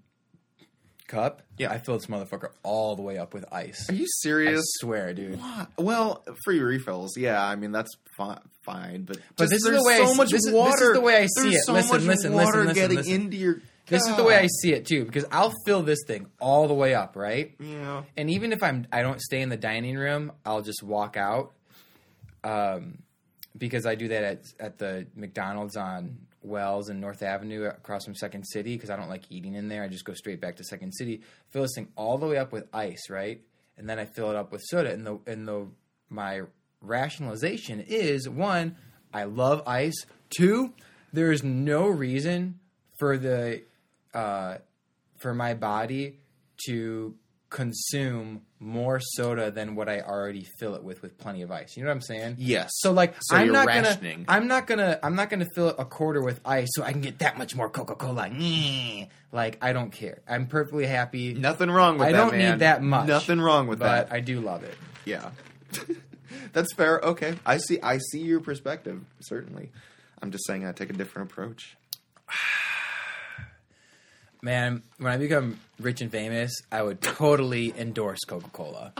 [1.09, 1.42] cup.
[1.59, 1.73] Yeah.
[1.73, 3.88] I fill this motherfucker all the way up with ice.
[3.90, 4.61] are you serious?
[4.61, 5.40] I swear, dude.
[5.40, 5.68] What?
[5.77, 7.16] Well, free refills.
[7.16, 10.16] Yeah, I mean that's fi- fine, but But just this is the way so see-
[10.16, 10.90] much this is- this water.
[10.90, 11.61] is the way I see There's it.
[11.66, 13.12] So Listen, much listen, water listen, listen, getting listen.
[13.14, 13.61] into your.
[13.87, 16.75] This is the way I see it too, because I'll fill this thing all the
[16.75, 17.55] way up, right?
[17.59, 18.03] Yeah.
[18.18, 21.55] And even if I'm I don't stay in the dining room, I'll just walk out.
[22.44, 22.99] Um,
[23.57, 26.18] because I do that at at the McDonald's on
[26.49, 29.83] Wells and North Avenue across from Second City because I don't like eating in there.
[29.83, 31.23] I just go straight back to Second City.
[31.51, 33.41] Fill this thing all the way up with ice, right?
[33.77, 34.93] And then I fill it up with soda.
[34.93, 35.69] And the and the
[36.09, 36.43] my
[36.81, 38.77] rationalization is one,
[39.13, 40.07] I love ice.
[40.31, 40.73] Two,
[41.13, 42.59] there is no reason
[42.99, 43.63] for the
[44.15, 44.59] uh,
[45.19, 46.19] for my body
[46.67, 47.15] to
[47.51, 51.77] consume more soda than what I already fill it with with plenty of ice.
[51.77, 52.37] You know what I'm saying?
[52.39, 52.71] Yes.
[52.75, 54.25] So like So I'm you're not rationing.
[54.25, 56.93] gonna I'm not gonna I'm not gonna fill it a quarter with ice so I
[56.93, 58.29] can get that much more Coca Cola.
[59.33, 60.21] Like I don't care.
[60.29, 61.35] I'm perfectly happy.
[61.35, 62.19] Nothing wrong with I that.
[62.19, 62.53] I don't man.
[62.53, 63.09] need that much.
[63.09, 64.09] Nothing wrong with that.
[64.09, 64.17] but that.
[64.17, 64.75] I do love it.
[65.05, 65.31] yeah.
[66.53, 67.01] That's fair.
[67.01, 67.35] Okay.
[67.47, 69.71] I see I see your perspective, certainly.
[70.21, 71.77] I'm just saying I take a different approach.
[74.40, 78.92] Man, when I become rich and famous, I would totally endorse Coca Cola.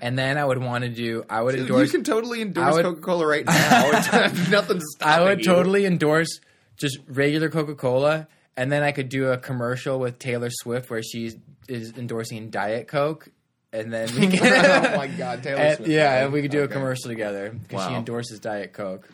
[0.00, 1.24] And then I would want to do.
[1.30, 1.86] I would You endorse.
[1.88, 3.90] You can totally endorse Coca-Cola right now.
[4.50, 5.44] Nothing's I would you.
[5.44, 6.40] totally endorse
[6.76, 11.02] just regular Coca Cola, and then I could do a commercial with Taylor Swift where
[11.02, 11.30] she
[11.68, 13.28] is endorsing Diet Coke,
[13.72, 15.90] and then we can, oh my god, Taylor and- Swift.
[15.92, 19.08] yeah, and we could do a commercial together because she endorses Diet Coke.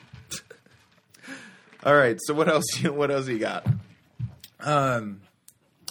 [1.84, 3.66] All right, so what else what else you got?
[4.60, 5.22] Um,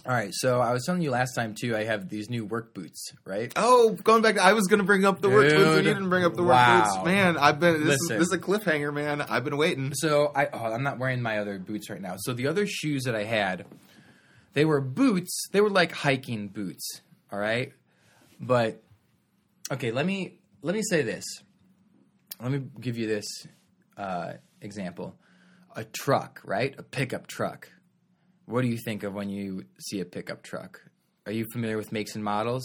[0.05, 1.75] all right, so I was telling you last time too.
[1.75, 3.51] I have these new work boots, right?
[3.57, 6.09] Oh, going back, I was going to bring up the work boots, and you didn't
[6.09, 6.81] bring up the work Wow.
[6.81, 7.05] boots.
[7.05, 9.21] Man, I've been this is, this is a cliffhanger, man.
[9.21, 9.93] I've been waiting.
[9.93, 12.15] So I oh, I'm not wearing my other boots right now.
[12.17, 13.65] So the other shoes that I had,
[14.53, 15.47] they were boots.
[15.51, 17.01] They were like hiking boots.
[17.31, 17.73] All right,
[18.39, 18.81] but
[19.71, 19.91] okay.
[19.91, 21.25] Let me let me say this.
[22.41, 23.25] Let me give you this
[23.97, 25.15] uh, example.
[25.75, 26.73] A truck, right?
[26.77, 27.69] A pickup truck.
[28.47, 30.81] What do you think of when you see a pickup truck?
[31.25, 32.63] Are you familiar with makes and models?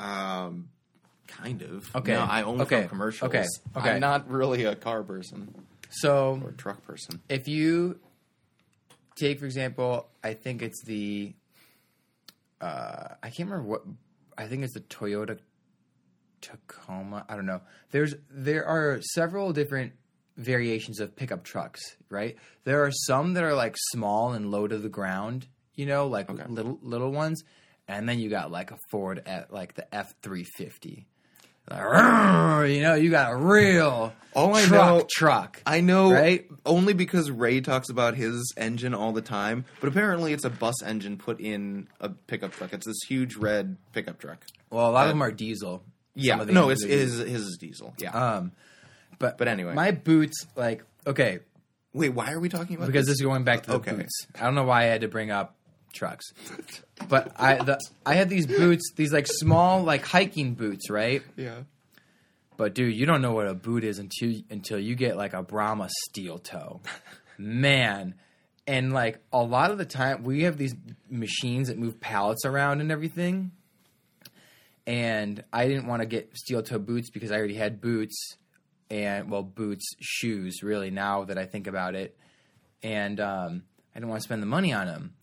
[0.00, 0.68] Um,
[1.28, 1.88] kind of.
[1.94, 2.12] Okay.
[2.12, 2.86] No, I only Okay.
[2.88, 3.28] commercials.
[3.28, 3.46] Okay.
[3.76, 3.90] Okay.
[3.92, 5.54] I'm not really a car person
[5.90, 7.20] So or a truck person.
[7.28, 8.00] if you
[9.16, 11.32] take for example i think it's the
[12.60, 13.82] uh i can't remember what
[14.36, 15.38] i think it's the toyota
[16.40, 17.60] tacoma i don't know
[17.92, 19.92] there's there are several different
[20.36, 24.78] variations of pickup trucks right there are some that are like small and low to
[24.78, 26.44] the ground you know like Okay.
[26.48, 27.42] little little ones
[27.86, 31.04] and then you got like a ford at like the f350
[31.70, 36.46] you know you got a real All I truck know- truck I know, Right?
[36.66, 40.82] Only because Ray talks about his engine all the time, but apparently it's a bus
[40.82, 42.72] engine put in a pickup truck.
[42.72, 44.44] It's this huge red pickup truck.
[44.70, 45.84] Well, a lot of them are diesel.
[46.14, 47.94] Yeah, Some of the no, it's his his is diesel.
[47.98, 48.52] Yeah, Um,
[49.18, 49.74] but But anyway.
[49.74, 51.40] my boots, like, okay,
[51.92, 52.92] wait, why are we talking about this?
[52.92, 53.20] because this this?
[53.20, 53.92] is going back to the Okay.
[53.92, 54.26] boots.
[54.38, 55.54] I don't know why I had to bring up
[55.92, 56.32] trucks,
[57.08, 61.22] but I the I had these boots, these like small like hiking boots, right?
[61.36, 61.60] yeah.
[62.56, 65.42] But dude, you don't know what a boot is until until you get like a
[65.42, 66.80] Brahma steel toe,
[67.38, 68.14] man.
[68.66, 70.74] And like a lot of the time, we have these
[71.10, 73.50] machines that move pallets around and everything.
[74.86, 78.36] And I didn't want to get steel toe boots because I already had boots,
[78.90, 80.62] and well, boots, shoes.
[80.62, 82.16] Really, now that I think about it,
[82.82, 83.62] and um,
[83.94, 85.14] I didn't want to spend the money on them.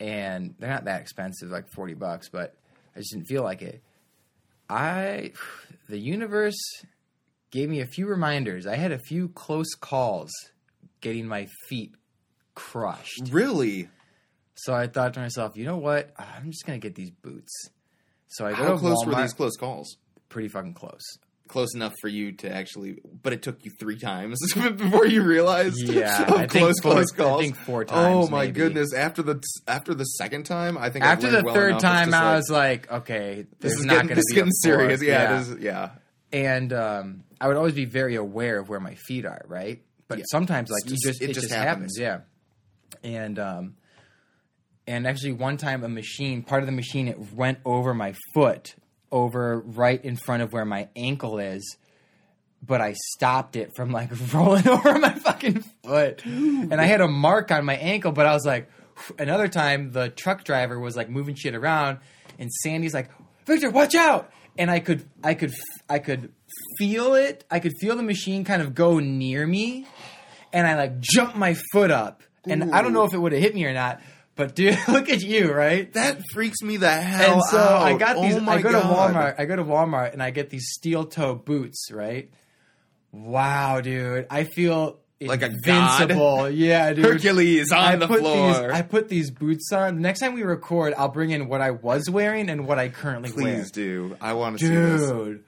[0.00, 2.56] And they're not that expensive, like forty bucks, but
[2.94, 3.82] I just didn't feel like it.
[4.68, 5.32] I
[5.88, 6.60] the universe
[7.50, 8.66] gave me a few reminders.
[8.66, 10.30] I had a few close calls
[11.00, 11.94] getting my feet
[12.54, 13.28] crushed.
[13.30, 13.88] Really?
[14.54, 16.12] So I thought to myself, you know what?
[16.18, 17.52] I'm just gonna get these boots.
[18.28, 19.06] So I go How to close Walmart.
[19.14, 19.96] were these close calls?
[20.28, 21.02] Pretty fucking close.
[21.52, 25.76] Close enough for you to actually, but it took you three times before you realized.
[25.86, 27.42] Yeah, I think close, four- close I calls.
[27.42, 28.52] think four Oh times, Oh my maybe.
[28.52, 28.94] goodness!
[28.94, 31.82] After the after the second time, I think After the well third enough.
[31.82, 35.00] Time, I like, was like, okay, this is not getting this getting serious.
[35.00, 35.08] fourth.
[35.08, 35.56] Yeah, it is.
[35.60, 35.90] Yeah.
[36.32, 39.82] and um, I would always be very aware of where my feet are, right?
[40.08, 40.24] But Yeah.
[40.30, 41.98] sometimes, like just- just, it it, just just, happens.
[41.98, 41.98] happens.
[41.98, 42.20] yeah.
[43.04, 43.74] And um,
[44.86, 48.74] and actually, one time, a machine, part of the machine, it went over my foot,
[49.12, 51.76] over right in front of where my ankle is.
[52.64, 57.08] But I stopped it from like rolling over my fucking foot, and I had a
[57.08, 58.12] mark on my ankle.
[58.12, 58.68] But I was like,
[59.18, 61.98] another time, the truck driver was like moving shit around,
[62.38, 63.10] and Sandy's like,
[63.46, 65.52] "Victor, watch out!" And I could, I could,
[65.88, 66.32] I could
[66.78, 67.44] feel it.
[67.50, 69.86] I could feel the machine kind of go near me,
[70.52, 73.40] and I like jumped my foot up, and I don't know if it would have
[73.40, 74.00] hit me or not.
[74.46, 75.92] But dude, look at you, right?
[75.92, 77.82] That freaks me the hell and so out.
[77.82, 78.34] I got these.
[78.36, 78.80] Oh my I go God.
[78.82, 79.34] to Walmart.
[79.38, 81.90] I go to Walmart and I get these steel toe boots.
[81.92, 82.30] Right?
[83.12, 84.26] Wow, dude.
[84.30, 86.00] I feel Like a god?
[86.02, 86.50] invincible.
[86.50, 87.04] Yeah, dude.
[87.04, 88.48] Hercules on I the floor.
[88.48, 90.00] These, I put these boots on.
[90.00, 93.30] Next time we record, I'll bring in what I was wearing and what I currently
[93.30, 93.54] wear.
[93.58, 94.16] Please do.
[94.20, 95.08] I want to see this.
[95.08, 95.44] Dude,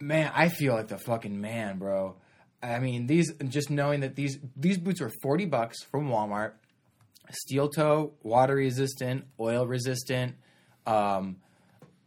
[0.00, 2.16] man, I feel like the fucking man, bro.
[2.62, 6.52] I mean, these just knowing that these these boots are forty bucks from Walmart,
[7.30, 10.34] steel toe, water resistant, oil resistant,
[10.86, 11.36] um,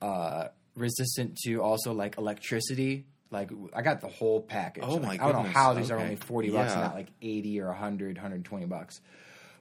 [0.02, 3.06] uh, resistant to also like electricity.
[3.32, 4.84] Like I got the whole package.
[4.88, 6.82] Oh, my Like, I don't know how these are only forty bucks, Yeah.
[6.82, 9.02] not like eighty or 100, 120 bucks.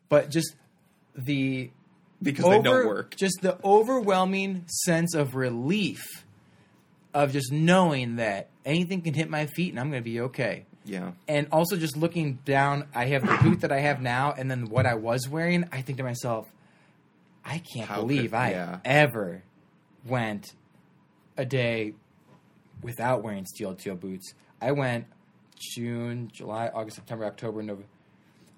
[0.08, 0.54] But just
[1.14, 1.70] the
[2.22, 3.14] Because they don't work.
[3.16, 6.02] Just the overwhelming sense of relief
[7.12, 10.66] of just knowing that anything can hit my feet and I'm going to be okay.
[10.88, 11.12] Yeah.
[11.28, 14.68] And also just looking down, I have the boot that I have now, and then
[14.68, 15.64] what I was wearing.
[15.70, 16.50] I think to myself,
[17.44, 18.78] I can't How believe could- I yeah.
[18.84, 19.42] ever
[20.06, 20.46] went
[21.36, 21.94] a day
[22.82, 24.32] without wearing steel toe boots.
[24.60, 25.06] I went
[25.74, 27.88] June, July, August, September, October, November.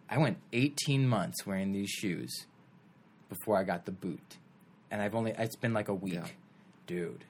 [0.09, 2.47] I went 18 months wearing these shoes
[3.29, 4.37] before I got the boot.
[4.91, 6.15] And I've only, it's been like a week.
[6.15, 6.27] Yeah.
[6.87, 7.25] Dude,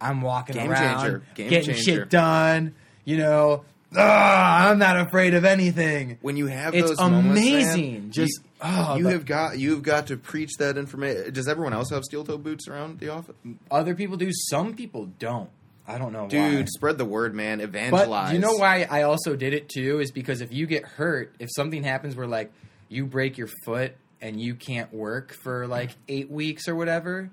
[0.00, 1.22] I'm walking Game around, changer.
[1.34, 1.82] Game getting changer.
[2.02, 3.64] shit done, you know.
[3.96, 6.18] Ah, I'm not afraid of anything.
[6.20, 8.10] When you have It's those moments, man, amazing.
[8.10, 11.32] Just, you, oh, you the- have got you've got to preach that information.
[11.32, 13.34] Does everyone else have steel toe boots around the office?
[13.70, 15.50] Other people do, some people don't.
[15.86, 16.28] I don't know why.
[16.28, 17.60] Dude, spread the word, man.
[17.60, 18.28] Evangelize.
[18.28, 21.34] But you know why I also did it too is because if you get hurt,
[21.38, 22.52] if something happens where like
[22.90, 27.30] you break your foot and you can't work for like eight weeks or whatever,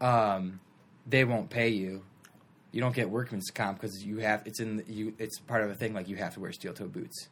[0.00, 0.60] um,
[1.06, 2.04] they won't pay you.
[2.72, 5.14] You don't get workman's comp because you have it's in the, you.
[5.18, 7.28] It's part of a thing like you have to wear steel toe boots.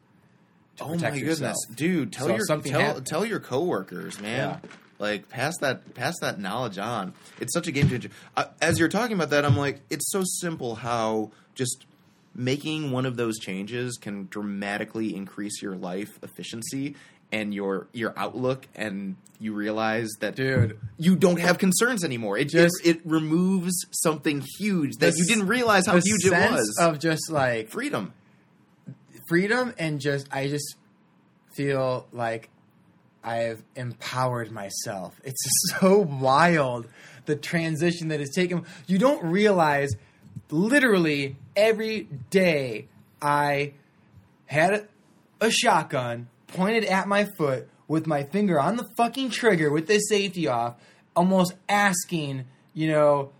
[0.79, 2.13] To Oh my protect goodness, dude!
[2.13, 3.07] Tell So your tell, happened.
[3.07, 4.61] tell your coworkers, man.
[4.99, 7.13] Like pass that pass that knowledge on.
[7.39, 8.09] It's such a game changer.
[8.37, 11.85] Uh, as you're talking about that, I'm like, it's so simple how just
[12.35, 16.95] making one of those changes can dramatically increase your life efficiency
[17.33, 20.79] and your your outlook, and you realize that Dude.
[20.99, 22.39] you don't have concerns anymore.
[22.39, 26.33] It Just- just it removes something huge that The you didn't realize how huge it
[26.33, 26.77] was.
[26.81, 28.13] of just like freedom.
[29.29, 30.77] freedom and just I just
[31.55, 32.49] feel like
[33.25, 35.21] I've empowered myself.
[35.25, 35.43] It's
[35.81, 36.87] so wild
[37.27, 38.65] the transition that has taken.
[38.87, 39.97] You don't realize
[40.51, 42.87] literally every day
[43.21, 43.73] I
[44.47, 44.87] had
[45.41, 49.99] a shotgun pointed at my foot with my finger on the fucking trigger with the
[49.99, 50.75] safety off,
[51.15, 53.33] almost asking, you know,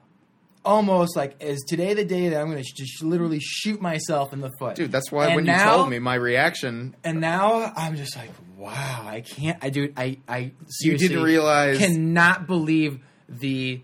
[0.65, 4.41] almost like, is today the day that I'm going to just literally shoot myself in
[4.41, 4.75] the foot?
[4.77, 8.17] Dude, that's why And when now- you told me, my reaction and now I'm just
[8.17, 9.59] like, wow, I can't.
[9.63, 9.93] I do.
[9.97, 13.81] I I seriously didn't realize- cannot believe the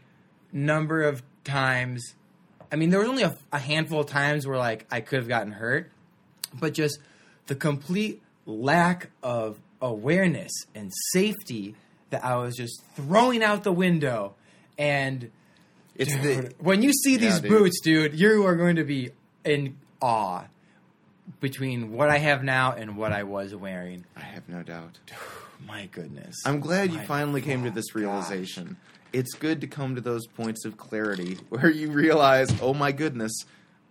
[0.53, 2.15] number of times.
[2.71, 5.29] I mean, there was only a, a handful of times where like I could have
[5.29, 5.91] gotten hurt,
[6.59, 6.99] but just
[7.47, 11.75] the complete lack of awareness and safety
[12.11, 14.35] that I was just throwing out the window.
[14.79, 15.31] And
[15.97, 17.51] it's dude, the when you see these dude.
[17.51, 19.11] boots, dude, you are going to be
[19.45, 20.45] in awe
[21.41, 24.05] between what I have now and what I was wearing.
[24.17, 24.99] I have no doubt.
[25.67, 26.37] My goodness.
[26.45, 28.77] I'm glad you My finally came to this realization.
[29.13, 33.33] It's good to come to those points of clarity where you realize, oh my goodness,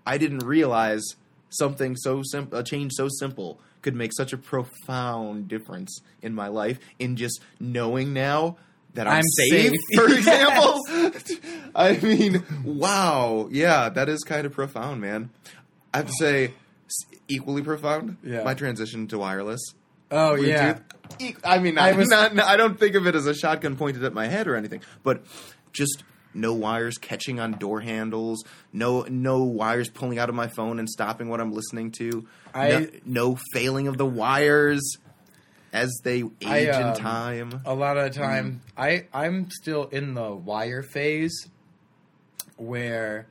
[0.06, 1.02] I didn't realize
[1.50, 6.48] something so simple, a change so simple could make such a profound difference in my
[6.48, 8.58] life in just knowing now
[8.94, 9.80] that I'm, I'm safe, safe.
[9.96, 10.80] for example.
[11.76, 13.48] I mean, wow.
[13.52, 15.30] Yeah, that is kind of profound, man.
[15.94, 16.54] I have to say,
[17.28, 18.44] equally profound, Yeah.
[18.44, 19.62] my transition to wireless.
[20.12, 20.74] oh yeah.
[20.74, 20.82] Bluetooth.
[21.20, 23.76] E- I mean, I I, was- not, I don't think of it as a shotgun
[23.78, 25.24] pointed at my head or anything, but
[25.74, 30.80] just no wires catching on door handles, no no wires pulling out of my phone
[30.80, 34.98] and stopping what I'm listening to, I- no, no failing of the wires
[35.74, 37.62] as they age I, um, in time.
[37.66, 38.24] A lot of the Mm.
[38.24, 41.48] time, I I'm still in the wire phase
[42.58, 43.28] where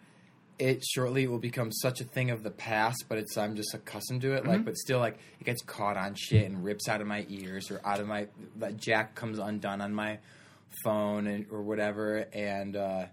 [0.59, 4.21] it shortly will become such a thing of the past, but it's I'm just accustomed
[4.23, 4.41] to it.
[4.43, 4.49] Mm-hmm.
[4.49, 7.71] Like, but still, like it gets caught on shit and rips out of my ears
[7.71, 10.19] or out of my that jack comes undone on my
[10.83, 12.27] phone and or whatever.
[12.33, 13.07] And uh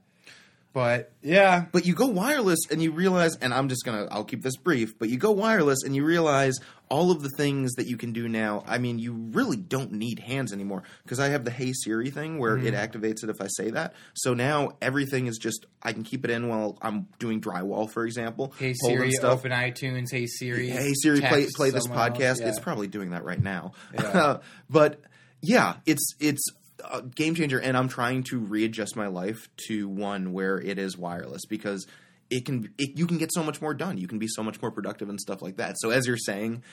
[0.77, 4.43] but yeah, But you go wireless and you realize, and I'm just gonna, I'll keep
[4.43, 6.53] this brief, but you go wireless and you realize
[6.88, 8.63] all of the things that you can do now.
[8.67, 12.38] I mean, you really don't need hands anymore because I have the Hey Siri thing
[12.38, 13.95] where it activates it if I say that.
[14.13, 18.05] So now everything is just, I can keep it in while I'm doing drywall, for
[18.05, 18.53] example.
[18.59, 19.39] hey Siri, stuff.
[19.39, 20.11] open iTunes.
[20.11, 22.22] Hey Siri, Hey Siri, play play this podcast.
[22.22, 22.39] else.
[22.41, 22.49] Yeah.
[22.49, 23.72] It's probably doing that right now.
[23.95, 24.38] Yeah.
[24.70, 25.01] but
[25.41, 26.47] yeah, it's it's
[26.91, 30.97] a game changer, and I'm trying to readjust my life to one where it is
[30.97, 31.85] wireless because
[32.29, 33.97] it can it, you can get so much more done.
[33.97, 35.75] You can be so much more productive and stuff like that.
[35.79, 36.63] So as you're saying.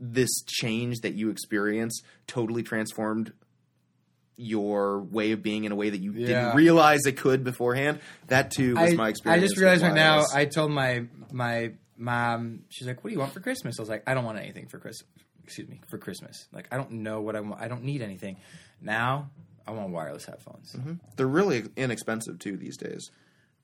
[0.00, 3.32] this change that you experience totally transformed
[4.36, 6.26] your way of being in a way that you Yeah.
[6.26, 7.98] didn't realize it could beforehand.
[8.28, 9.42] That too was I, my experience.
[9.42, 10.24] I just realized right now.
[10.32, 12.60] I told my my mom.
[12.68, 14.68] She's like, "What do you want for Christmas?" I was like, "I don't want anything
[14.68, 15.08] for Christmas.
[15.42, 16.46] Excuse me, for Christmas.
[16.52, 17.60] Like, I don't know what I want.
[17.60, 18.36] I don't need anything.
[18.80, 19.30] Now,
[19.68, 20.74] I want wireless headphones.
[21.16, 23.10] They're really inexpensive too these days.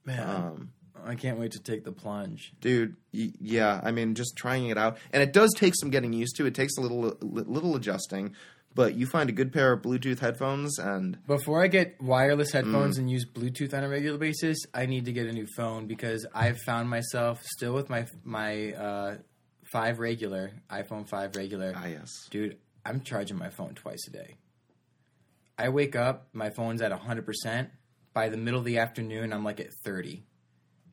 [0.05, 0.71] Man, Um,
[1.05, 2.53] I can't wait to take the plunge.
[2.61, 6.13] dude y- yeah i mean just trying it out and it does take some getting
[6.13, 8.35] used to it takes a little little adjusting
[8.75, 12.55] but you find a good pair of bluetooth headphones and Before I get wireless Mm.
[12.55, 15.87] headphones and use Bluetooth on a regular basis, I need to get a new phone
[15.87, 19.17] because I've found myself still with my my uh,
[19.73, 21.73] five regular iPhone five regular.
[21.77, 24.37] ah yes Dude, I'm charging my phone twice a day.
[25.59, 27.69] I wake up, my phone's at 100%.
[28.13, 30.25] By the middle of the afternoon, I'm like at 30,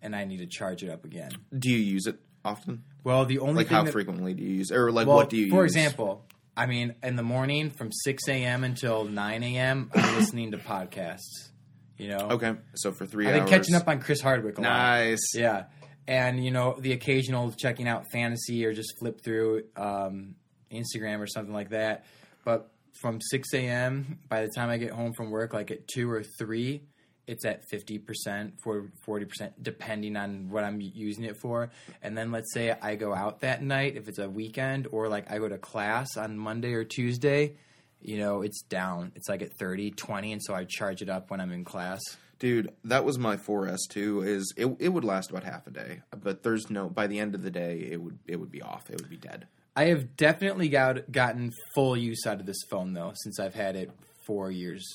[0.01, 1.31] and I need to charge it up again.
[1.57, 4.71] do you use it often Well, the only like how that, frequently do you use
[4.71, 5.55] or like well, what do you use it?
[5.55, 6.25] for use example,
[6.57, 8.63] I mean, in the morning from 6 a.m.
[8.63, 11.49] until 9 a.m., I'm listening to podcasts.
[11.97, 14.61] You know, okay so for 3 I've been hours catching up on Chris Hardwick a
[14.61, 14.69] lot.
[14.69, 15.65] nice Yeah.
[16.07, 20.33] And, you know, the occasional checking out fantasy or just flip through um,
[20.71, 22.05] Instagram or something like that.
[22.43, 26.09] But from 6 a.m., by the time I get home from work, like at 2
[26.09, 26.83] or 3,
[27.27, 31.69] it's at 50%, for 40%, depending on what I'm using it for.
[32.01, 35.31] And then let's say I go out that night, if it's a weekend, or like
[35.31, 37.55] I go to class on Monday or Tuesday,
[38.01, 39.11] you know, it's down.
[39.15, 42.01] It's like at 30, 20, and so I charge it up when I'm in class.
[42.39, 46.01] dude that was my 4s too is it, it would last about half a day
[46.23, 48.89] but there's no by the end of the day it would it would be off
[48.89, 49.45] it would be dead
[49.75, 53.75] I have definitely got gotten full use out of this phone though since I've had
[53.75, 53.89] it
[54.25, 54.85] four years,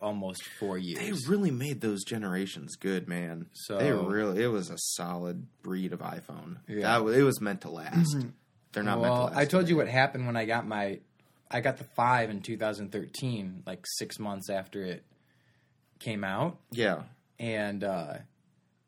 [0.00, 0.98] almost four years.
[0.98, 3.46] they really made those generations good man.
[3.52, 6.58] So- they really it was a solid breed of iphone.
[6.68, 6.98] Yeah.
[7.00, 8.16] that it was meant to last.
[8.72, 11.00] They're not meant to well, last I told you what happened when I got my,
[11.50, 15.04] I got the five in 2013, like six months after it
[15.98, 17.02] came out, yeah.
[17.38, 18.14] And uh,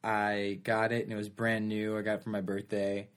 [0.02, 1.98] I got it and it was brand new.
[1.98, 3.08] I got it for my birthday,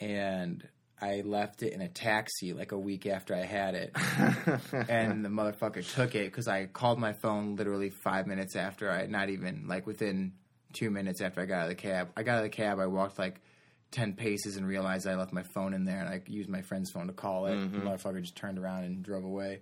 [0.00, 0.66] and
[1.00, 3.90] I left it in a taxi like a week after I had it.
[4.88, 9.06] and the motherfucker took it because I called my phone literally five minutes after I,
[9.06, 10.32] not even like within
[10.72, 12.10] two minutes after I got out of the cab.
[12.16, 13.42] I got out of the cab, I walked like
[13.90, 16.90] 10 paces and realized I left my phone in there and I used my friend's
[16.90, 17.56] phone to call it.
[17.72, 19.60] The motherfucker just turned around and drove away.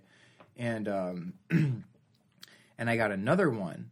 [0.57, 1.33] And, um,
[2.77, 3.91] and I got another one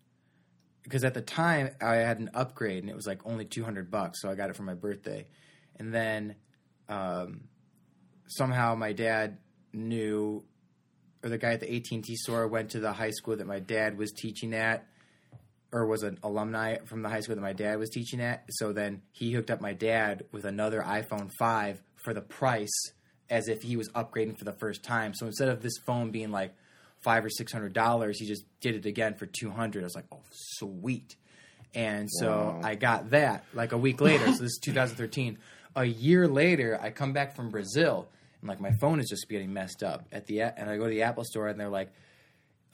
[0.83, 4.21] because at the time I had an upgrade and it was like only 200 bucks.
[4.21, 5.27] So I got it for my birthday.
[5.77, 6.35] And then,
[6.89, 7.41] um,
[8.27, 9.37] somehow my dad
[9.73, 10.43] knew
[11.23, 13.97] or the guy at the AT&T store went to the high school that my dad
[13.97, 14.85] was teaching at
[15.71, 18.43] or was an alumni from the high school that my dad was teaching at.
[18.49, 22.91] So then he hooked up my dad with another iPhone 5 for the price
[23.29, 25.13] as if he was upgrading for the first time.
[25.13, 26.53] So instead of this phone being like
[27.03, 29.81] 5 or 600 dollars, he just did it again for 200.
[29.81, 31.15] I was like, "Oh, sweet."
[31.73, 32.61] And so Wow.
[32.63, 34.25] I got that like a week later.
[34.25, 35.37] so this is 2013.
[35.75, 38.07] A year later, I come back from Brazil
[38.43, 40.89] and like my phone is just getting messed up at the and I go to
[40.89, 41.93] the Apple store and they're like,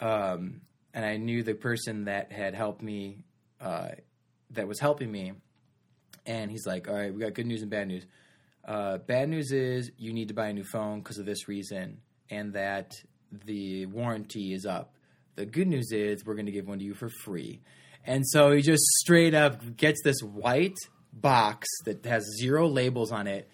[0.02, 0.62] um,
[0.96, 3.20] and I knew the person that had helped me,
[3.62, 3.90] uh,
[4.50, 5.34] that was helping me,
[6.26, 8.08] and he's like, "All right, we got good news and bad news.
[8.66, 12.02] Uh, bad news is you need to buy a new phone because of this reason,
[12.32, 12.96] and that
[13.46, 14.96] the warranty is up.
[15.36, 17.62] The good news is we're going to give one to you for free."
[18.06, 20.78] And so he just straight up gets this white
[21.14, 23.50] box that has zero labels on it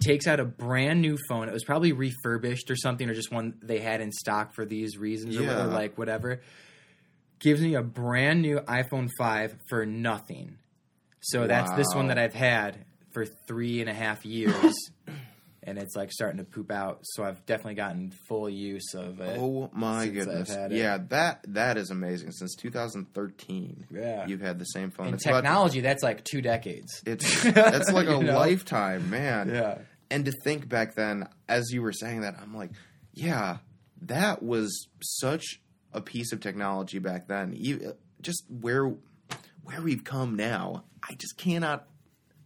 [0.00, 1.48] takes out a brand new phone.
[1.48, 4.98] It was probably refurbished or something, or just one they had in stock for these
[4.98, 5.64] reasons, or, Yeah.
[5.64, 6.40] or like whatever.
[7.38, 10.58] Gives me a brand new iPhone 5 for nothing.
[11.20, 14.74] So that's this one that I've had for three and a half years.
[15.64, 17.00] and it's like starting to poop out.
[17.02, 19.36] So I've definitely gotten full use of it.
[19.40, 20.50] Oh my goodness!
[20.70, 22.32] Yeah, that that is amazing.
[22.32, 24.26] Since 2013, Yeah.
[24.26, 25.08] you've had the same phone.
[25.08, 27.02] In It's about- technology, that's like two decades.
[27.06, 28.34] it's that's like a know?
[28.38, 29.48] lifetime, man.
[29.50, 29.78] Yeah.
[30.10, 32.70] And to think back then, as you were saying that, I'm like,
[33.14, 33.58] yeah,
[34.02, 35.60] that was such
[35.92, 37.56] a piece of technology back then.
[38.20, 38.92] Just where
[39.64, 41.86] where we've come now, I just cannot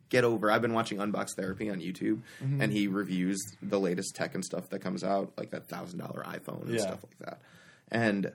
[0.08, 0.50] get over.
[0.50, 2.60] I've been watching Unbox Therapy on YouTube, Mm-hmm.
[2.60, 6.22] and he reviews the latest tech and stuff that comes out, like that thousand dollar
[6.24, 6.80] iPhone and Yeah.
[6.82, 7.40] stuff like that.
[7.90, 8.32] And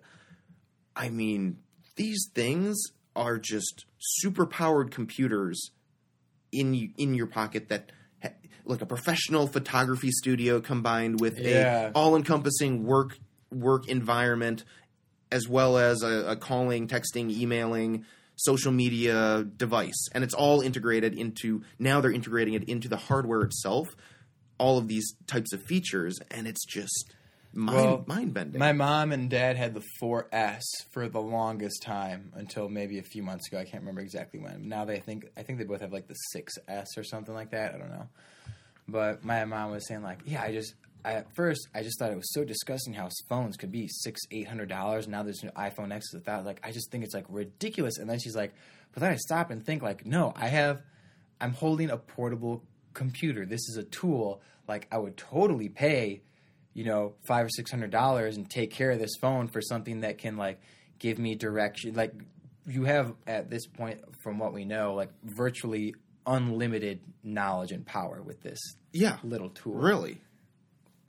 [0.95, 1.57] I mean,
[1.95, 2.77] these things
[3.15, 5.71] are just super powered computers
[6.51, 7.91] in in your pocket that
[8.65, 11.87] like a professional photography studio combined with Yeah.
[11.87, 13.17] a all encompassing work
[13.51, 14.63] work environment
[15.31, 18.05] as well as a, a calling, texting, emailing,
[18.43, 21.63] social media device, and it's all integrated into.
[21.79, 23.87] Now they're integrating it into the hardware itself.
[24.61, 27.13] all of these types of features, and it's just
[27.53, 28.59] mind Well, mind bending.
[28.59, 30.61] My mom and dad had the 4S
[30.91, 33.57] for the longest time until maybe a few months ago.
[33.57, 34.69] I can't remember exactly when.
[34.69, 37.73] Now they think I think they both have like the 6S or something like that.
[37.73, 38.07] I don't know.
[38.87, 42.11] But my mom was saying like, yeah, I just I, at first I just thought
[42.11, 45.07] it was so disgusting how phones could be six eight hundred dollars.
[45.07, 46.45] Now there's an iPhone X with that.
[46.45, 47.97] Like I just think it's like ridiculous.
[47.97, 48.53] And then she's like,
[48.93, 50.81] but then I stop and think like, no, I have
[51.39, 53.45] I'm holding a portable computer.
[53.45, 54.41] This is a tool.
[54.67, 56.21] Like I would totally pay,
[56.73, 60.01] you know, five or six hundred dollars and take care of this phone for something
[60.01, 60.61] that can like
[60.99, 61.95] give me direction.
[61.95, 62.13] Like
[62.67, 65.95] you have at this point, from what we know, like virtually
[66.27, 68.59] unlimited knowledge and power with this
[68.93, 69.73] yeah, little tool.
[69.73, 70.21] really.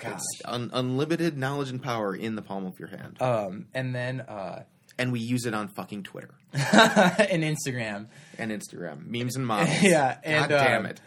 [0.05, 4.21] It's un- unlimited knowledge and power in the palm of your hand, Um, and then
[4.21, 4.65] uh,
[4.99, 8.09] and we use it on fucking Twitter and Instagram.
[8.39, 9.71] and Instagram, memes and models.
[9.83, 11.01] Yeah, and, God damn um, it.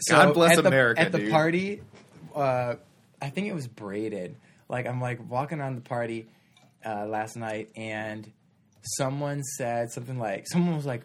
[0.00, 1.30] So God bless at the, America, At the dude.
[1.30, 1.82] party,
[2.34, 2.74] uh,
[3.20, 4.36] I think it was braided.
[4.68, 6.26] Like I'm like walking around the party
[6.84, 8.30] uh, last night, and
[8.82, 11.02] someone said something like, "Someone was like,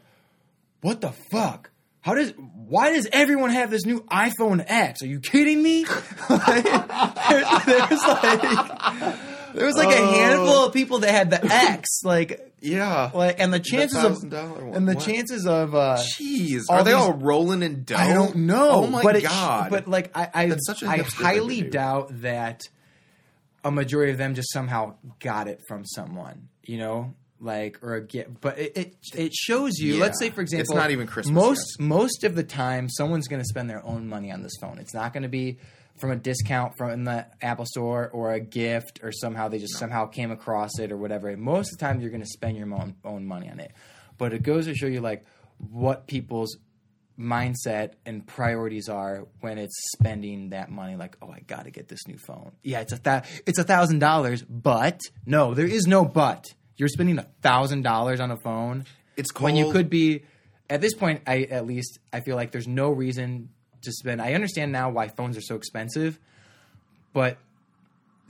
[0.82, 1.70] what the fuck."
[2.02, 5.02] How does why does everyone have this new iPhone X?
[5.04, 5.86] Are you kidding me?
[6.30, 10.12] Like, there, there was like there was like a Oh.
[10.12, 13.12] handful of people that had the X, like Yeah.
[13.14, 14.74] like and the chances of one.
[14.74, 15.04] and the What?
[15.06, 17.96] chances of uh, Jeez, are they these- all rolling in dough?
[17.98, 18.70] I don't know.
[18.72, 19.70] Oh my but it- god!
[19.70, 22.62] but like I, I, a I hipster thing to highly doubt that
[23.64, 26.48] a majority of them just somehow got it from someone.
[26.64, 29.96] You know, like or a gift But it it, it shows you.
[29.96, 30.02] Yeah.
[30.02, 33.42] Let's say for example, It's not even Christmas Most most of the time, someone's going
[33.42, 34.78] to spend their own money on this phone.
[34.78, 35.58] It's not going to be
[35.98, 40.06] from a discount from the Apple Store or a gift or somehow they just somehow
[40.06, 41.36] came across it or whatever.
[41.36, 43.74] Most of the time, you're going to spend your own, own money on it.
[44.18, 45.26] But it goes to show you like
[45.58, 46.58] what people's
[47.20, 52.08] mindset and priorities are when it's spending that money like oh i gotta get this
[52.08, 56.04] new phone yeah it's a th- it's a thousand dollars but no there is no
[56.04, 56.46] but
[56.78, 58.86] you're spending a thousand dollars on a phone
[59.18, 60.24] It's cool when you could be
[60.70, 63.50] at this point i at least i feel like there's no reason
[63.82, 66.20] to spend i understand now why phones are so expensive
[67.14, 67.38] but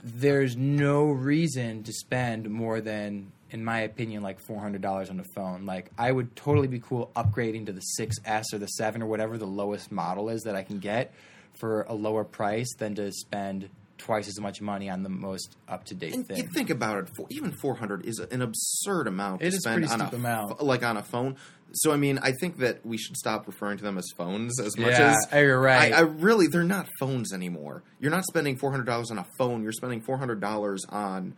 [0.02, 5.64] there's no reason to spend more than in my opinion like $400 on a phone.
[5.66, 9.38] Like i would totally be cool upgrading to the 6s or the 7 or whatever
[9.38, 11.12] the lowest model is that i can get
[11.54, 13.68] for a lower price than to spend
[14.02, 17.52] twice as much money on the most up-to-date thing you think about it, for, even
[17.52, 20.48] 400 is an absurd amount It to is spend pretty on a steep amount.
[20.50, 21.36] ph- like on a phone.
[21.72, 24.76] So I mean, I think that we should stop referring to them as phones as
[24.76, 25.92] much Yeah, as oh, you're right.
[25.92, 27.82] I, I really, they're not phones anymore.
[27.98, 29.62] You're not spending $400 on a phone.
[29.62, 31.34] You're spending $400 on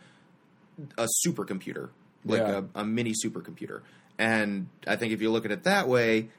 [0.98, 1.90] a supercomputer,
[2.24, 2.62] like Yeah.
[2.74, 3.82] a, a mini supercomputer.
[4.18, 6.30] And I think if you look at it that way,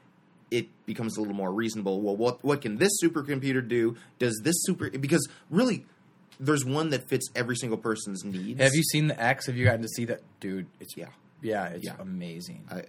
[0.50, 2.00] it becomes a little more reasonable.
[2.00, 3.96] Well, what what can this supercomputer do?
[4.18, 5.84] Does this super because really
[6.38, 8.60] there's one that fits every single person's needs.
[8.60, 11.06] have you seen the x have you gotten to see that dude it's Yeah.
[11.42, 11.94] yeah it's Yeah.
[11.98, 12.84] amazing I,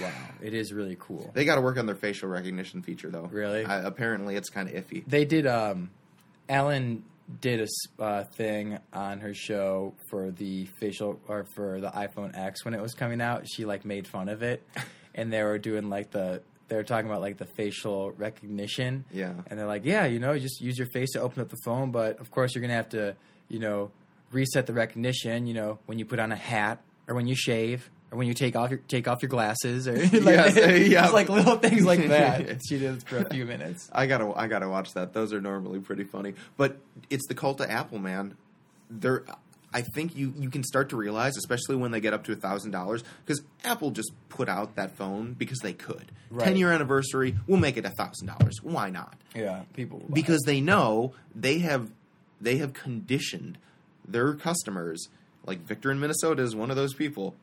[0.00, 0.10] wow
[0.42, 3.28] it is really cool they got to work on their facial recognition feature though.
[3.32, 3.64] Really?
[3.64, 5.04] I, apparently, it's kind of iffy.
[5.06, 5.46] They did.
[5.46, 5.90] Um,
[6.48, 7.04] Ellen
[7.40, 7.60] did
[7.98, 12.72] a uh, thing on her show for the facial or for the iPhone X when
[12.74, 13.48] it was coming out.
[13.48, 14.62] She like made fun of it,
[15.14, 19.04] and they were doing like the they were talking about like the facial recognition.
[19.12, 19.32] Yeah.
[19.48, 21.90] and they're like, yeah, you know, just use your face to open up the phone,
[21.90, 23.16] but of course you're gonna have to,
[23.48, 23.90] you know,
[24.32, 25.46] reset the recognition.
[25.46, 27.90] You know, when you put on a hat or when you shave.
[28.12, 30.56] Or when you take off your take off your glasses, or like, Yes,
[30.88, 31.04] yeah.
[31.04, 32.60] it's like little things like that.
[32.64, 33.90] she did for a few minutes.
[33.92, 35.12] I gotta I gotta watch that.
[35.12, 36.34] Those are normally pretty funny.
[36.56, 36.78] But
[37.10, 38.36] it's the cult of Apple, man.
[38.88, 39.24] They're
[39.76, 42.34] I think you you can start to realize, especially when they get up to a
[42.34, 46.10] thousand dollars, because Apple just put out that phone because they could.
[46.30, 46.46] Right.
[46.46, 48.62] Ten year anniversary, we'll make it a thousand dollars.
[48.62, 49.18] Why not?
[49.34, 51.90] Yeah, people because they know they have
[52.40, 53.58] they have conditioned
[54.08, 55.08] their customers
[55.44, 57.34] like Victor in Minnesota is one of those people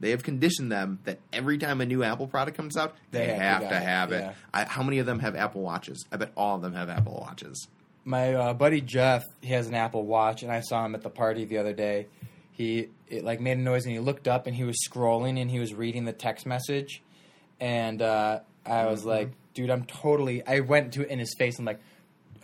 [0.00, 3.34] they have conditioned them that every time a new Apple product comes out they, They
[3.34, 4.32] have to have it, have it yeah.
[4.52, 7.24] I, how many of them have Apple watches I bet all of them have Apple
[7.26, 7.68] watches
[8.08, 11.10] My uh, buddy Jeff, he has an Apple Watch, and I saw him at the
[11.10, 12.06] party the other day.
[12.52, 15.50] He it like made a noise, and he looked up, and he was scrolling, and
[15.50, 17.02] he was reading the text message,
[17.60, 19.08] and uh, I was Mm-hmm.
[19.08, 21.58] like, "Dude, I'm totally." I went to in his face.
[21.58, 21.80] I'm like,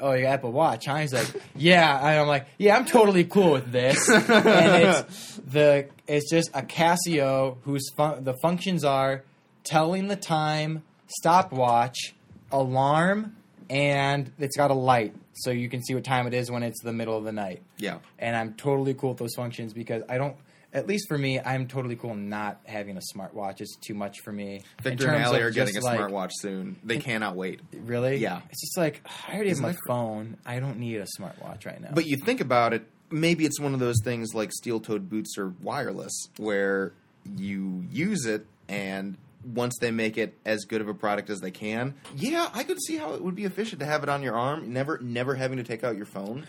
[0.00, 0.96] "Oh, your Apple Watch?" Huh?
[0.96, 5.86] He's like, "Yeah," and I'm like, "Yeah, I'm totally cool with this." and it's the
[6.08, 9.22] it's just a Casio whose fun- the functions are
[9.64, 12.14] telling the time, stopwatch,
[12.50, 13.36] alarm,
[13.70, 16.82] and it's got a light so you can see what time it is when it's
[16.82, 17.62] the middle of the night.
[17.78, 20.36] yeah And I'm totally cool with those functions because I don't
[20.74, 23.60] at least for me, I'm totally cool not having a smartwatch.
[23.60, 24.62] It's too much for me.
[24.82, 26.76] Victor and Allie are getting a like- smartwatch soon.
[26.82, 27.60] They cannot wait.
[27.74, 28.16] Really?
[28.16, 28.40] Yeah.
[28.48, 30.38] It's just like I already have Isn't my it- phone.
[30.46, 31.90] I don't need a smartwatch right now.
[31.92, 35.52] But you think about it, maybe it's one of those things like steel-toed boots or
[35.60, 36.94] wireless, where
[37.36, 41.50] you use it and once they make it as good of a product as they
[41.50, 44.34] can, yeah, I could see how it would be efficient to have it on your
[44.34, 46.46] arm, never never having to take out your phone.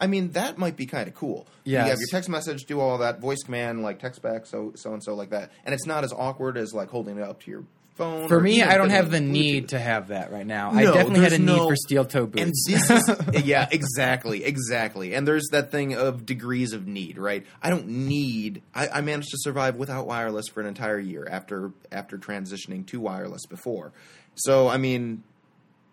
[0.00, 1.46] I mean, that might be kind of cool.
[1.64, 4.94] You have your text message, do all that, voice command, like text back, so so
[4.94, 7.50] and so like that, and it's not as awkward as like holding it up to
[7.50, 7.64] your
[7.96, 8.28] phone.
[8.28, 9.68] for me, I don't have the need Bluetooth.
[9.68, 10.70] to have that right now.
[10.70, 12.42] I No, definitely had a there's need no- for steel toe boots.
[12.42, 15.14] And this is yeah, exactly, exactly.
[15.14, 17.44] And there's that thing of degrees of need, right?
[17.62, 18.62] I don't need.
[18.74, 23.00] I, I managed to survive without wireless for an entire year after after transitioning to
[23.00, 23.92] wireless before.
[24.34, 25.22] So I mean,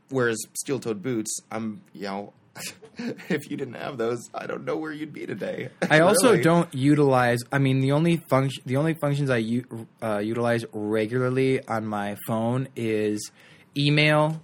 [0.10, 2.34] whereas steel-toed boots, I'm you know.
[3.30, 5.70] if you didn't have those, I don't know where you'd be today.
[5.90, 6.44] I also Really.
[6.44, 7.40] don't utilize.
[7.52, 12.18] I mean, the only function, the only functions I u- uh, utilize regularly on my
[12.28, 13.32] phone is
[13.78, 14.42] email,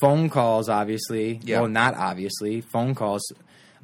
[0.00, 0.68] phone calls.
[0.68, 1.60] Obviously, Yeah.
[1.60, 3.22] well, not obviously, phone calls,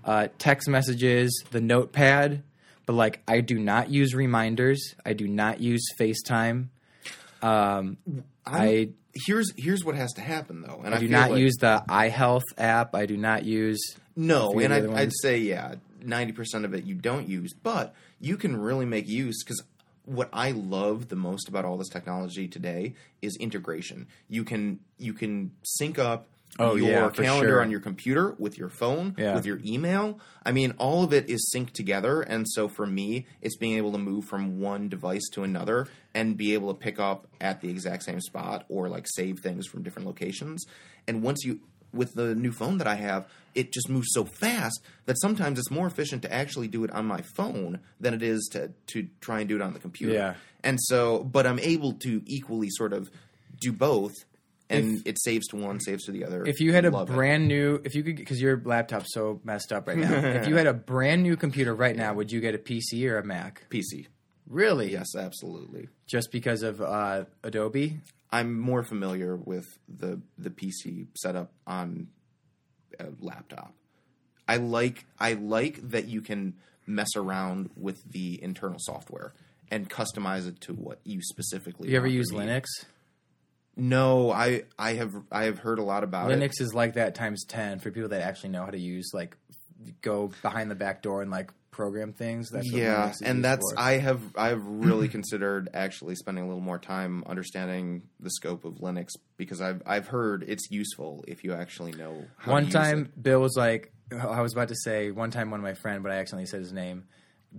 [0.05, 2.43] uh, text messages, the notepad.
[2.87, 4.95] But like, I do not use reminders.
[5.05, 6.69] I do not use FaceTime.
[7.43, 7.99] Um,
[8.47, 8.91] I
[9.27, 11.83] Here's here's what has to happen though, and I, I do not like- use the
[11.89, 12.95] iHealth app.
[12.95, 13.81] I do not use.
[14.17, 18.37] No, and I'd, I'd say yeah, ninety percent of it you don't use, but you
[18.37, 19.63] can really make use because
[20.05, 24.07] what I love the most about all this technology today is integration.
[24.29, 26.27] You can you can sync up
[26.61, 27.63] Oh, your yeah, calendar sure.
[27.63, 29.35] on your computer with your phone, Yeah.
[29.35, 30.19] with your email.
[30.45, 33.93] I mean, all of it is synced together, and so for me, it's being able
[33.93, 37.69] to move from one device to another and be able to pick up at the
[37.71, 40.65] exact same spot or like save things from different locations.
[41.07, 41.61] And once you
[41.93, 45.71] with the new phone that I have, it just moves so fast that sometimes it's
[45.71, 49.41] more efficient to actually do it on my phone than it is to to try
[49.41, 50.13] and do it on the computer.
[50.13, 50.35] Yeah.
[50.65, 53.09] And so, but I'm able to equally sort of
[53.61, 54.13] do both,
[54.71, 56.45] and it saves to one, saves to the other.
[56.45, 57.15] If you had a Love it.
[57.15, 60.13] brand new, if you could, because your laptop's so messed up right now.
[60.15, 63.19] if you had a brand new computer right now, would you get a PC or
[63.19, 63.67] a Mac?
[63.71, 64.07] PC,
[64.47, 64.93] Really?
[64.93, 65.89] yes, absolutely.
[66.07, 68.01] Just because of uh, Adobe?
[68.31, 72.09] I'm more familiar with the the PC setup on
[73.01, 73.73] a laptop.
[74.47, 76.55] I like I like that you can
[76.87, 79.33] mess around with the internal software
[79.71, 81.91] and customize it to what you specifically.
[81.91, 82.31] You ever use.
[82.33, 82.65] Linux?
[83.79, 86.39] No, I I have I have heard a lot about it.
[86.39, 89.37] Linux is like that times ten for people that actually know how to use like
[90.03, 92.51] go behind the back door and like program things.
[92.51, 93.79] That's what yeah, Linux and that's for.
[93.79, 98.75] I have I've really considered actually spending a little more time understanding the scope of
[98.75, 102.25] Linux because I've I've heard it's useful if you actually know.
[102.37, 103.13] How one to use time.
[103.21, 106.11] Bill was like, I was about to say one time one of my friend, but
[106.11, 107.05] I accidentally said his name,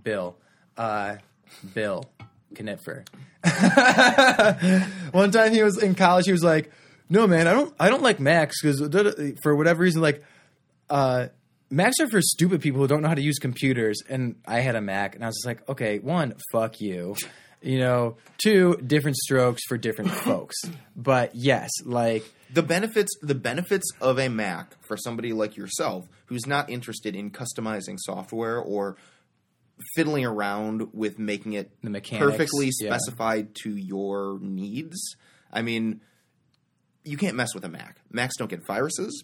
[0.03, 0.37] Bill.
[0.75, 1.15] Uh,
[1.73, 2.03] Bill
[2.53, 3.05] Knitfer.
[5.13, 6.71] one time he was in college, he was like,
[7.09, 8.79] "No, man, I don't, I don't like Macs because
[9.43, 10.23] for whatever reason, like,
[10.89, 11.27] uh,
[11.69, 14.75] Macs are for stupid people who don't know how to use computers." And I had
[14.75, 17.15] a Mac, and I was just like, "Okay, one, fuck you."
[17.61, 20.55] You know, two different strokes for different folks.
[20.95, 22.23] But yes, like
[22.53, 27.31] the benefits the benefits of a Mac for somebody like yourself who's not interested in
[27.31, 28.95] customizing software or
[29.95, 32.89] fiddling around with making it The mechanics, perfectly yeah.
[32.95, 35.15] specified to your needs.
[35.51, 36.01] I mean,
[37.03, 37.97] you can't mess with a Mac.
[38.11, 39.23] Macs don't get viruses.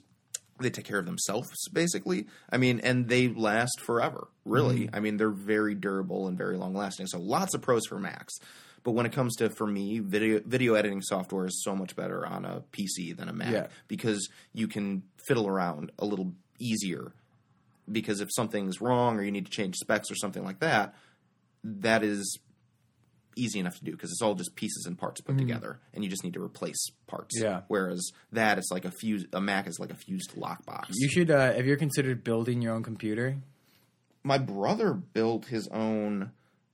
[0.59, 2.27] They take care of themselves, basically.
[2.49, 4.85] I mean, and they last forever, really.
[4.85, 4.95] Mm-hmm.
[4.95, 7.07] I mean, they're very durable and very long lasting.
[7.07, 8.33] So, lots of pros for Macs.
[8.83, 12.25] But when it comes to, for me, video video editing software is so much better
[12.25, 13.67] on a PC than a Mac Yeah.
[13.87, 17.11] because you can fiddle around a little easier.
[17.91, 20.95] Because if something's wrong or you need to change specs or something like that,
[21.63, 22.39] that is
[23.37, 26.09] easy enough to do because it's all just pieces and parts put together, and you
[26.09, 27.37] just need to replace parts.
[27.39, 27.61] Yeah.
[27.67, 30.85] Whereas that it's like a fused a Mac is like a fused lockbox.
[30.93, 31.29] You should.
[31.29, 33.37] Uh, have you considered building your own computer?
[34.23, 36.31] my brother built his own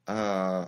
[0.08, 0.68] uh,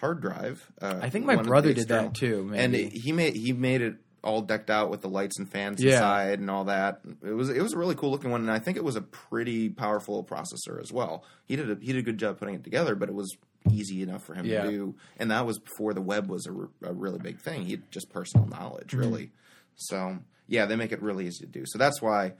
[0.00, 0.70] hard drive.
[0.78, 3.34] Uh, I think my one of the brother did that too, and it- he made
[3.34, 3.94] he made it
[4.24, 5.94] all decked out with the lights and fans Yeah.
[5.94, 7.00] inside and all that.
[7.24, 9.00] It was it was a really cool looking one, and I think it was a
[9.02, 11.24] pretty powerful processor as well.
[11.46, 13.36] He did a, he did a good job putting it together, but it was
[13.70, 14.64] easy enough for him Yeah.
[14.64, 17.64] to do, and that was before the web was a, re- a really big thing.
[17.64, 18.98] He had just personal knowledge, Mm-hmm.
[18.98, 19.32] really.
[19.76, 21.64] So yeah, they make it really easy to do.
[21.66, 22.32] So that's why.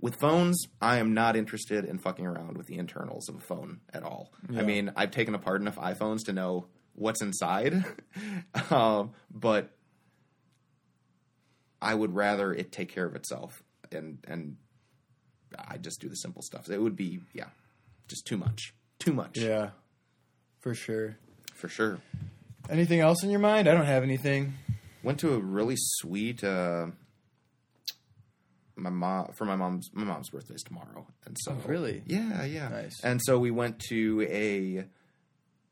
[0.00, 3.80] With phones, I am not interested in fucking around with the internals of a phone
[3.92, 4.30] at all.
[4.56, 7.84] I mean, I've taken apart enough iPhones to know what's inside,
[8.70, 9.70] um, but
[11.80, 13.62] I would rather it take care of itself,
[13.92, 14.56] and and
[15.56, 16.68] I just do the simple stuff.
[16.70, 17.48] It would be yeah,
[18.08, 19.38] just too much, too much.
[19.38, 19.70] Yeah,
[20.60, 21.16] for sure.
[21.54, 21.98] for sure.
[22.68, 23.68] Anything else in your mind?
[23.68, 24.54] I don't have anything.
[25.02, 26.42] Went to a really sweet.
[26.44, 26.88] Uh,
[28.76, 32.02] my mom for my mom's my mom's birthday's tomorrow, and so Oh, really?
[32.06, 32.68] yeah, yeah.
[32.68, 33.00] Nice.
[33.02, 34.84] And so we went to a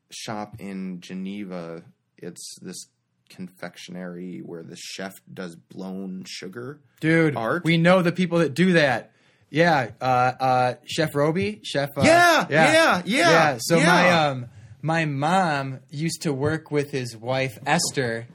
[0.09, 1.83] shop in Geneva.
[2.17, 2.87] It's this
[3.29, 6.79] confectionery where the chef does blown sugar.
[6.99, 7.63] Dude, Art?
[7.63, 9.11] we know the people that do that.
[9.49, 11.97] Yeah, uh, uh, Chef Roby, Chef.
[11.97, 13.57] Uh, Yeah, yeah, yeah, yeah.
[13.61, 14.47] So my um,
[14.81, 18.27] my mom used to work with his wife Esther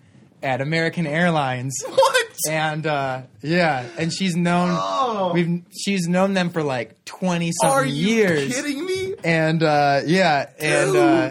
[0.43, 2.27] at American Airlines, What?
[2.51, 5.33] and uh, yeah, and she's known Oh.
[5.35, 9.15] we've she's known them for like twenty Are you years, kidding me?
[9.23, 11.31] and uh, yeah, and uh,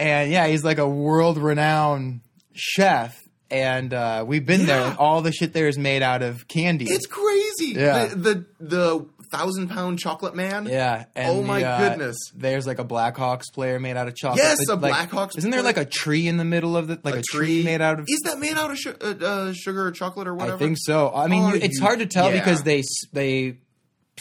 [0.00, 2.20] and yeah, he's like a world renowned
[2.58, 3.16] chef.
[3.50, 4.82] And uh, we've been there.
[4.82, 6.84] And all the shit there is made out of candy.
[6.84, 7.78] It's crazy.
[7.80, 8.08] Yeah.
[8.08, 10.66] The the, the thousand pound chocolate man.
[10.66, 11.04] Yeah.
[11.14, 12.16] And Oh my the, uh, goodness.
[12.34, 14.42] There's like a Blackhawks player made out of chocolate.
[14.42, 17.00] Yes, But, a like, Blackhawks Isn't there like a tree in the middle of the
[17.02, 18.06] like a, tree, made out of?
[18.08, 20.56] Is that made out of su- uh, uh, sugar or chocolate or whatever?
[20.56, 21.12] I think so.
[21.14, 22.38] I mean, you, it's hard to tell yeah.
[22.38, 22.82] because they
[23.12, 23.58] they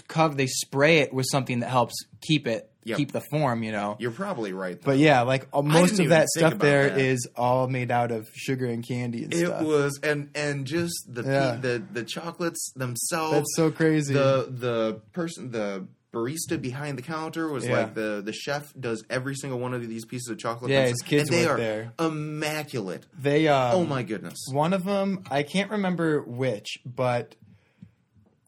[0.08, 2.98] cover they spray it with something that helps keep it Yep.
[2.98, 3.64] keep the form.
[3.64, 3.98] You know.
[4.00, 4.80] You're probably right.
[4.82, 7.00] But yeah, like most of that stuff there that.
[7.00, 9.44] is all made out of sugar and candy and stuff.
[9.44, 9.64] it stuff.
[9.64, 11.56] was and and just the Yeah.
[11.62, 13.34] the the chocolates themselves.
[13.34, 14.14] That's so crazy.
[14.14, 17.78] The the person the barista behind the counter was Yeah.
[17.80, 20.72] like the the chef does every single one of these pieces of chocolate.
[20.72, 21.92] Yeah, his kids and they are there.
[22.00, 23.06] immaculate.
[23.20, 24.38] they um, oh my goodness.
[24.52, 27.36] One of them, I can't remember which, but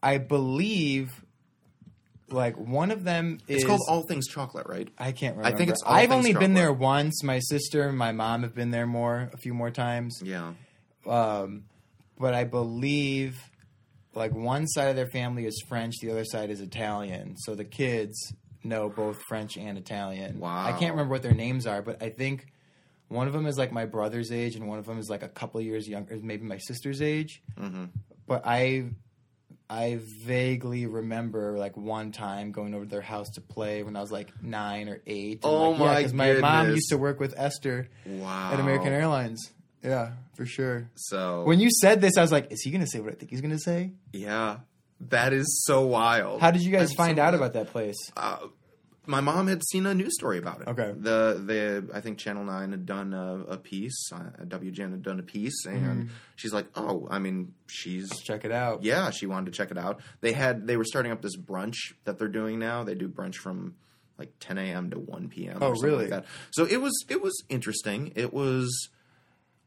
[0.02, 1.10] I believe
[2.32, 4.88] like one of them is It's called All Things Chocolate, right?
[4.98, 5.54] I can't remember.
[5.54, 7.22] I think it's All I've Things only been there once.
[7.22, 10.20] My sister and my mom have been there more, a few more times.
[10.22, 10.52] Yeah.
[11.06, 11.64] Um,
[12.18, 13.38] but I believe
[14.14, 17.36] like one side of their family is French, the other side is Italian.
[17.38, 20.40] So the kids know both French and Italian.
[20.40, 20.66] Wow.
[20.66, 22.46] I can't remember what their names are, but I think
[23.08, 25.28] one of them is like my brother's age, and one of them is like a
[25.28, 27.42] couple years younger, maybe my sister's age.
[27.58, 27.86] hmm
[28.26, 28.90] But I,
[29.72, 34.00] I vaguely remember like one time going over to their house to play when I
[34.00, 35.44] was like nine or eight.
[35.44, 38.52] And, Oh like, yeah, my 'cause my mom used to work with Esther Wow.
[38.52, 39.50] at American Airlines.
[39.82, 40.90] Yeah, for sure.
[40.96, 43.14] So When you said this, I was like, "Is he going to say what I
[43.14, 44.58] think he's going to say?" yeah,
[45.08, 46.40] that is so wild.
[46.40, 47.34] How did you guys I'm find so out glad.
[47.34, 47.96] about that place?
[48.16, 48.38] Uh,
[49.06, 50.68] my mom had seen a news story about it.
[50.68, 50.92] Okay.
[50.96, 54.10] The the I think Channel Nine had done a, a piece.
[54.12, 56.08] Uh, WGN had done a piece, and Mm-hmm.
[56.36, 58.82] she's like, "Oh, I mean, she's Check it out.
[58.82, 60.00] yeah, she wanted to check it out.
[60.20, 62.84] They had they were starting up this brunch that they're doing now.
[62.84, 63.74] They do brunch from
[64.18, 64.90] like 10 a.m.
[64.90, 65.58] to 1 p.m.
[65.62, 66.02] Oh, really?
[66.08, 66.26] Like that.
[66.52, 68.12] So it was it was interesting.
[68.16, 68.90] It was.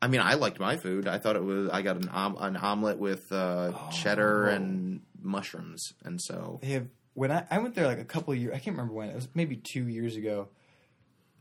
[0.01, 1.07] I mean, I liked my food.
[1.07, 1.69] I thought it was.
[1.69, 4.53] I got an om- an omelet with uh, cheddar Oh.
[4.53, 8.39] and mushrooms, and so They have when I, I went there like a couple of
[8.39, 8.53] years.
[8.53, 9.09] I can't remember when.
[9.09, 10.47] It was maybe two years ago.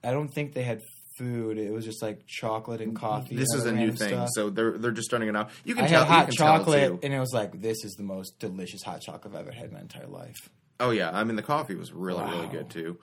[0.04, 0.80] I don't think they had
[1.18, 1.58] food.
[1.58, 3.36] It was just like chocolate and coffee.
[3.36, 4.08] this and is a new thing.
[4.08, 4.28] stuff.
[4.34, 5.50] So they're they're just starting it out.
[5.64, 8.38] You can I tell had hot chocolate, and it was like, "This is the most
[8.38, 10.36] delicious hot chocolate I've ever had in my entire life."
[10.80, 12.98] Oh yeah, I mean the coffee was really really good too,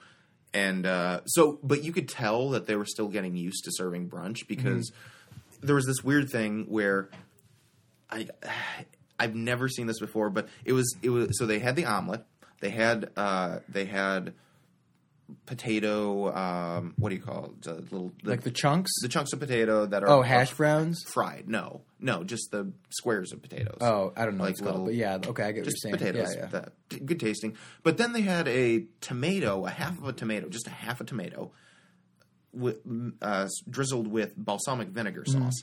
[0.52, 4.08] and uh, so but you could tell that they were still getting used to serving
[4.10, 5.66] brunch because Mm-hmm.
[5.66, 7.08] there was this weird thing where
[8.10, 8.26] I
[9.18, 12.24] I've never seen this before, but it was it was so they had the omelet,
[12.60, 14.34] they had uh, they had
[15.46, 18.90] potato um, what do you call it the little the, Like the chunks.
[19.00, 21.04] the chunks of potato that are oh, hash browns.
[21.12, 24.94] fried no no just the squares of potatoes Oh, I don't know Like little- but
[24.94, 26.12] yeah, okay, I get just what you're saying.
[26.14, 26.34] potatoes.
[26.34, 26.46] Yeah, yeah.
[26.88, 27.56] That, good tasting.
[27.84, 31.04] But then they had a tomato, a half of a tomato, just a half a
[31.04, 31.52] tomato,
[32.52, 32.78] with,
[33.22, 35.42] uh, drizzled with balsamic vinegar Mm-hmm.
[35.44, 35.62] sauce.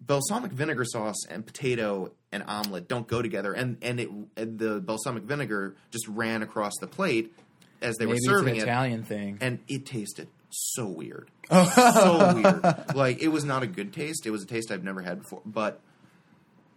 [0.00, 4.80] Balsamic vinegar sauce and potato and omelet don't go together, and and it and the
[4.80, 7.32] balsamic vinegar just ran across the plate
[7.82, 9.38] as they Maybe were it's serving an it, Italian thing.
[9.40, 11.64] and it tasted so weird, Oh.
[11.74, 12.94] so weird.
[12.96, 14.26] Like it was not a good taste.
[14.26, 15.80] It was a taste I've never had before, but.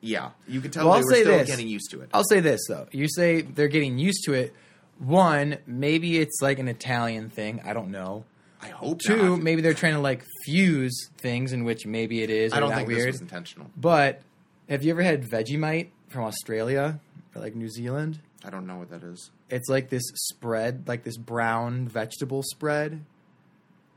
[0.05, 1.47] Yeah, you could tell Well, they I'll were still this.
[1.47, 2.09] getting used to it.
[2.13, 2.87] I'll say this though.
[2.91, 4.53] You say they're getting used to it.
[4.99, 7.61] One, maybe it's like an Italian thing.
[7.63, 8.25] I don't know.
[8.63, 9.41] I hope Two, not.
[9.43, 12.53] maybe they're trying to like fuse things in which maybe it is.
[12.53, 13.01] I don't think weird.
[13.09, 13.69] this was intentional.
[13.75, 14.21] But
[14.69, 16.99] have you ever had Vegemite from Australia
[17.35, 18.19] or like New Zealand?
[18.45, 19.31] I don't know what that is.
[19.49, 23.03] It's like this spread, like this brown vegetable spread.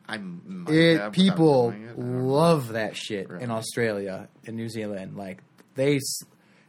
[0.09, 1.75] I might It have people it.
[1.75, 2.25] I don't know.
[2.27, 3.43] love that shit Really?
[3.45, 5.17] in Australia and New Zealand.
[5.17, 5.43] Like
[5.75, 5.99] they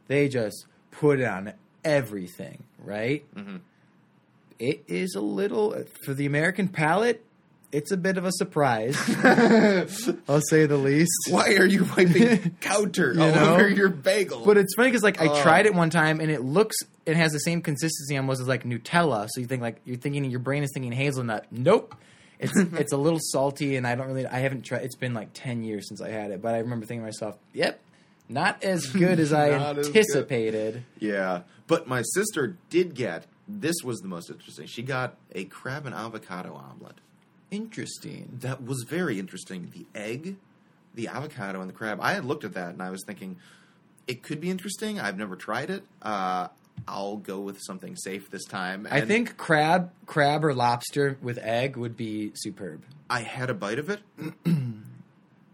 [0.08, 3.24] they just put it on everything, right?
[3.36, 3.60] Mhm.
[4.60, 7.24] It is a little for the American palate.
[7.72, 8.96] It's a bit of a surprise,
[10.28, 11.12] I'll say the least.
[11.30, 13.54] Why are you wiping counter all know?
[13.56, 14.46] over your bagel?
[14.46, 15.42] But it's funny because like I Oh.
[15.42, 18.64] tried it one time and it looks it has the same consistency almost as like
[18.64, 19.28] Nutella.
[19.30, 21.48] So you think like you're thinking your brain is thinking hazelnut.
[21.52, 21.94] Nope,
[22.40, 24.26] It's it's a little salty, and I don't really.
[24.26, 24.84] I haven't tried.
[24.84, 27.36] It's been like ten years since I had it, but I remember thinking to myself,
[27.54, 27.82] "Yep,
[28.30, 33.26] not as good as I Not as anticipated." Yeah, but my sister did get.
[33.46, 34.68] This was the most interesting.
[34.68, 36.96] She got a crab and avocado omelet.
[37.52, 38.38] Interesting.
[38.42, 39.72] That was very interesting.
[39.74, 40.36] The egg,
[40.94, 42.00] the avocado, and the crab.
[42.02, 43.38] I had looked at that and I was thinking
[44.08, 45.00] it could be interesting.
[45.00, 45.84] I've never tried it.
[46.02, 46.48] Uh,
[46.88, 48.88] I'll go with something safe this time.
[48.90, 52.84] I think crab, crab or lobster with egg would be superb.
[53.10, 54.02] I had a bite of it.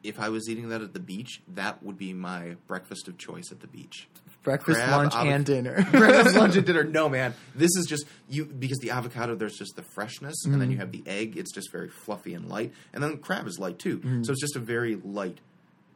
[0.03, 3.51] if I was eating that at the beach, that would be my breakfast of choice
[3.51, 4.07] at the beach.
[4.43, 5.87] Breakfast, Crab, lunch, avo- and dinner.
[5.91, 6.83] breakfast, lunch, and dinner.
[6.83, 7.33] No, man.
[7.55, 9.35] This is just you because the avocado.
[9.35, 10.81] There's just the freshness, and then you mm.
[10.81, 11.37] have the egg.
[11.37, 13.99] It's just very fluffy and light, and then the crab is light too.
[13.99, 14.25] Mm.
[14.25, 15.39] So it's just a very light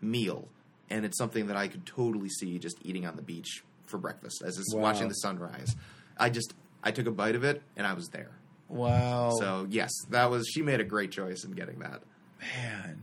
[0.01, 0.47] meal,
[0.89, 4.41] and it's something that I could totally see just eating on the beach for breakfast
[4.45, 4.81] as it's Wow.
[4.81, 5.75] watching the sunrise.
[6.17, 8.31] I just I took a bite of it, and I was there.
[8.69, 9.31] wow.
[9.39, 12.01] So yes, that was she made a great choice in getting that.
[12.39, 13.01] man,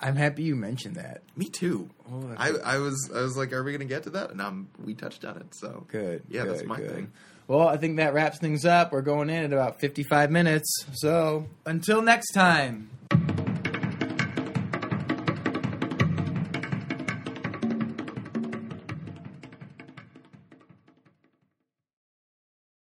[0.00, 1.22] I'm happy you mentioned that.
[1.36, 1.90] Me too.
[2.10, 4.30] Oh, I, I was I was like, are we gonna get to that?
[4.30, 5.54] And um, we touched on it.
[5.54, 6.22] So Good.
[6.28, 6.90] Yeah, that's my good.
[6.90, 7.12] thing.
[7.46, 8.92] Well, I think that wraps things up.
[8.92, 10.86] We're going in at about 55 minutes.
[10.94, 12.90] So until next time.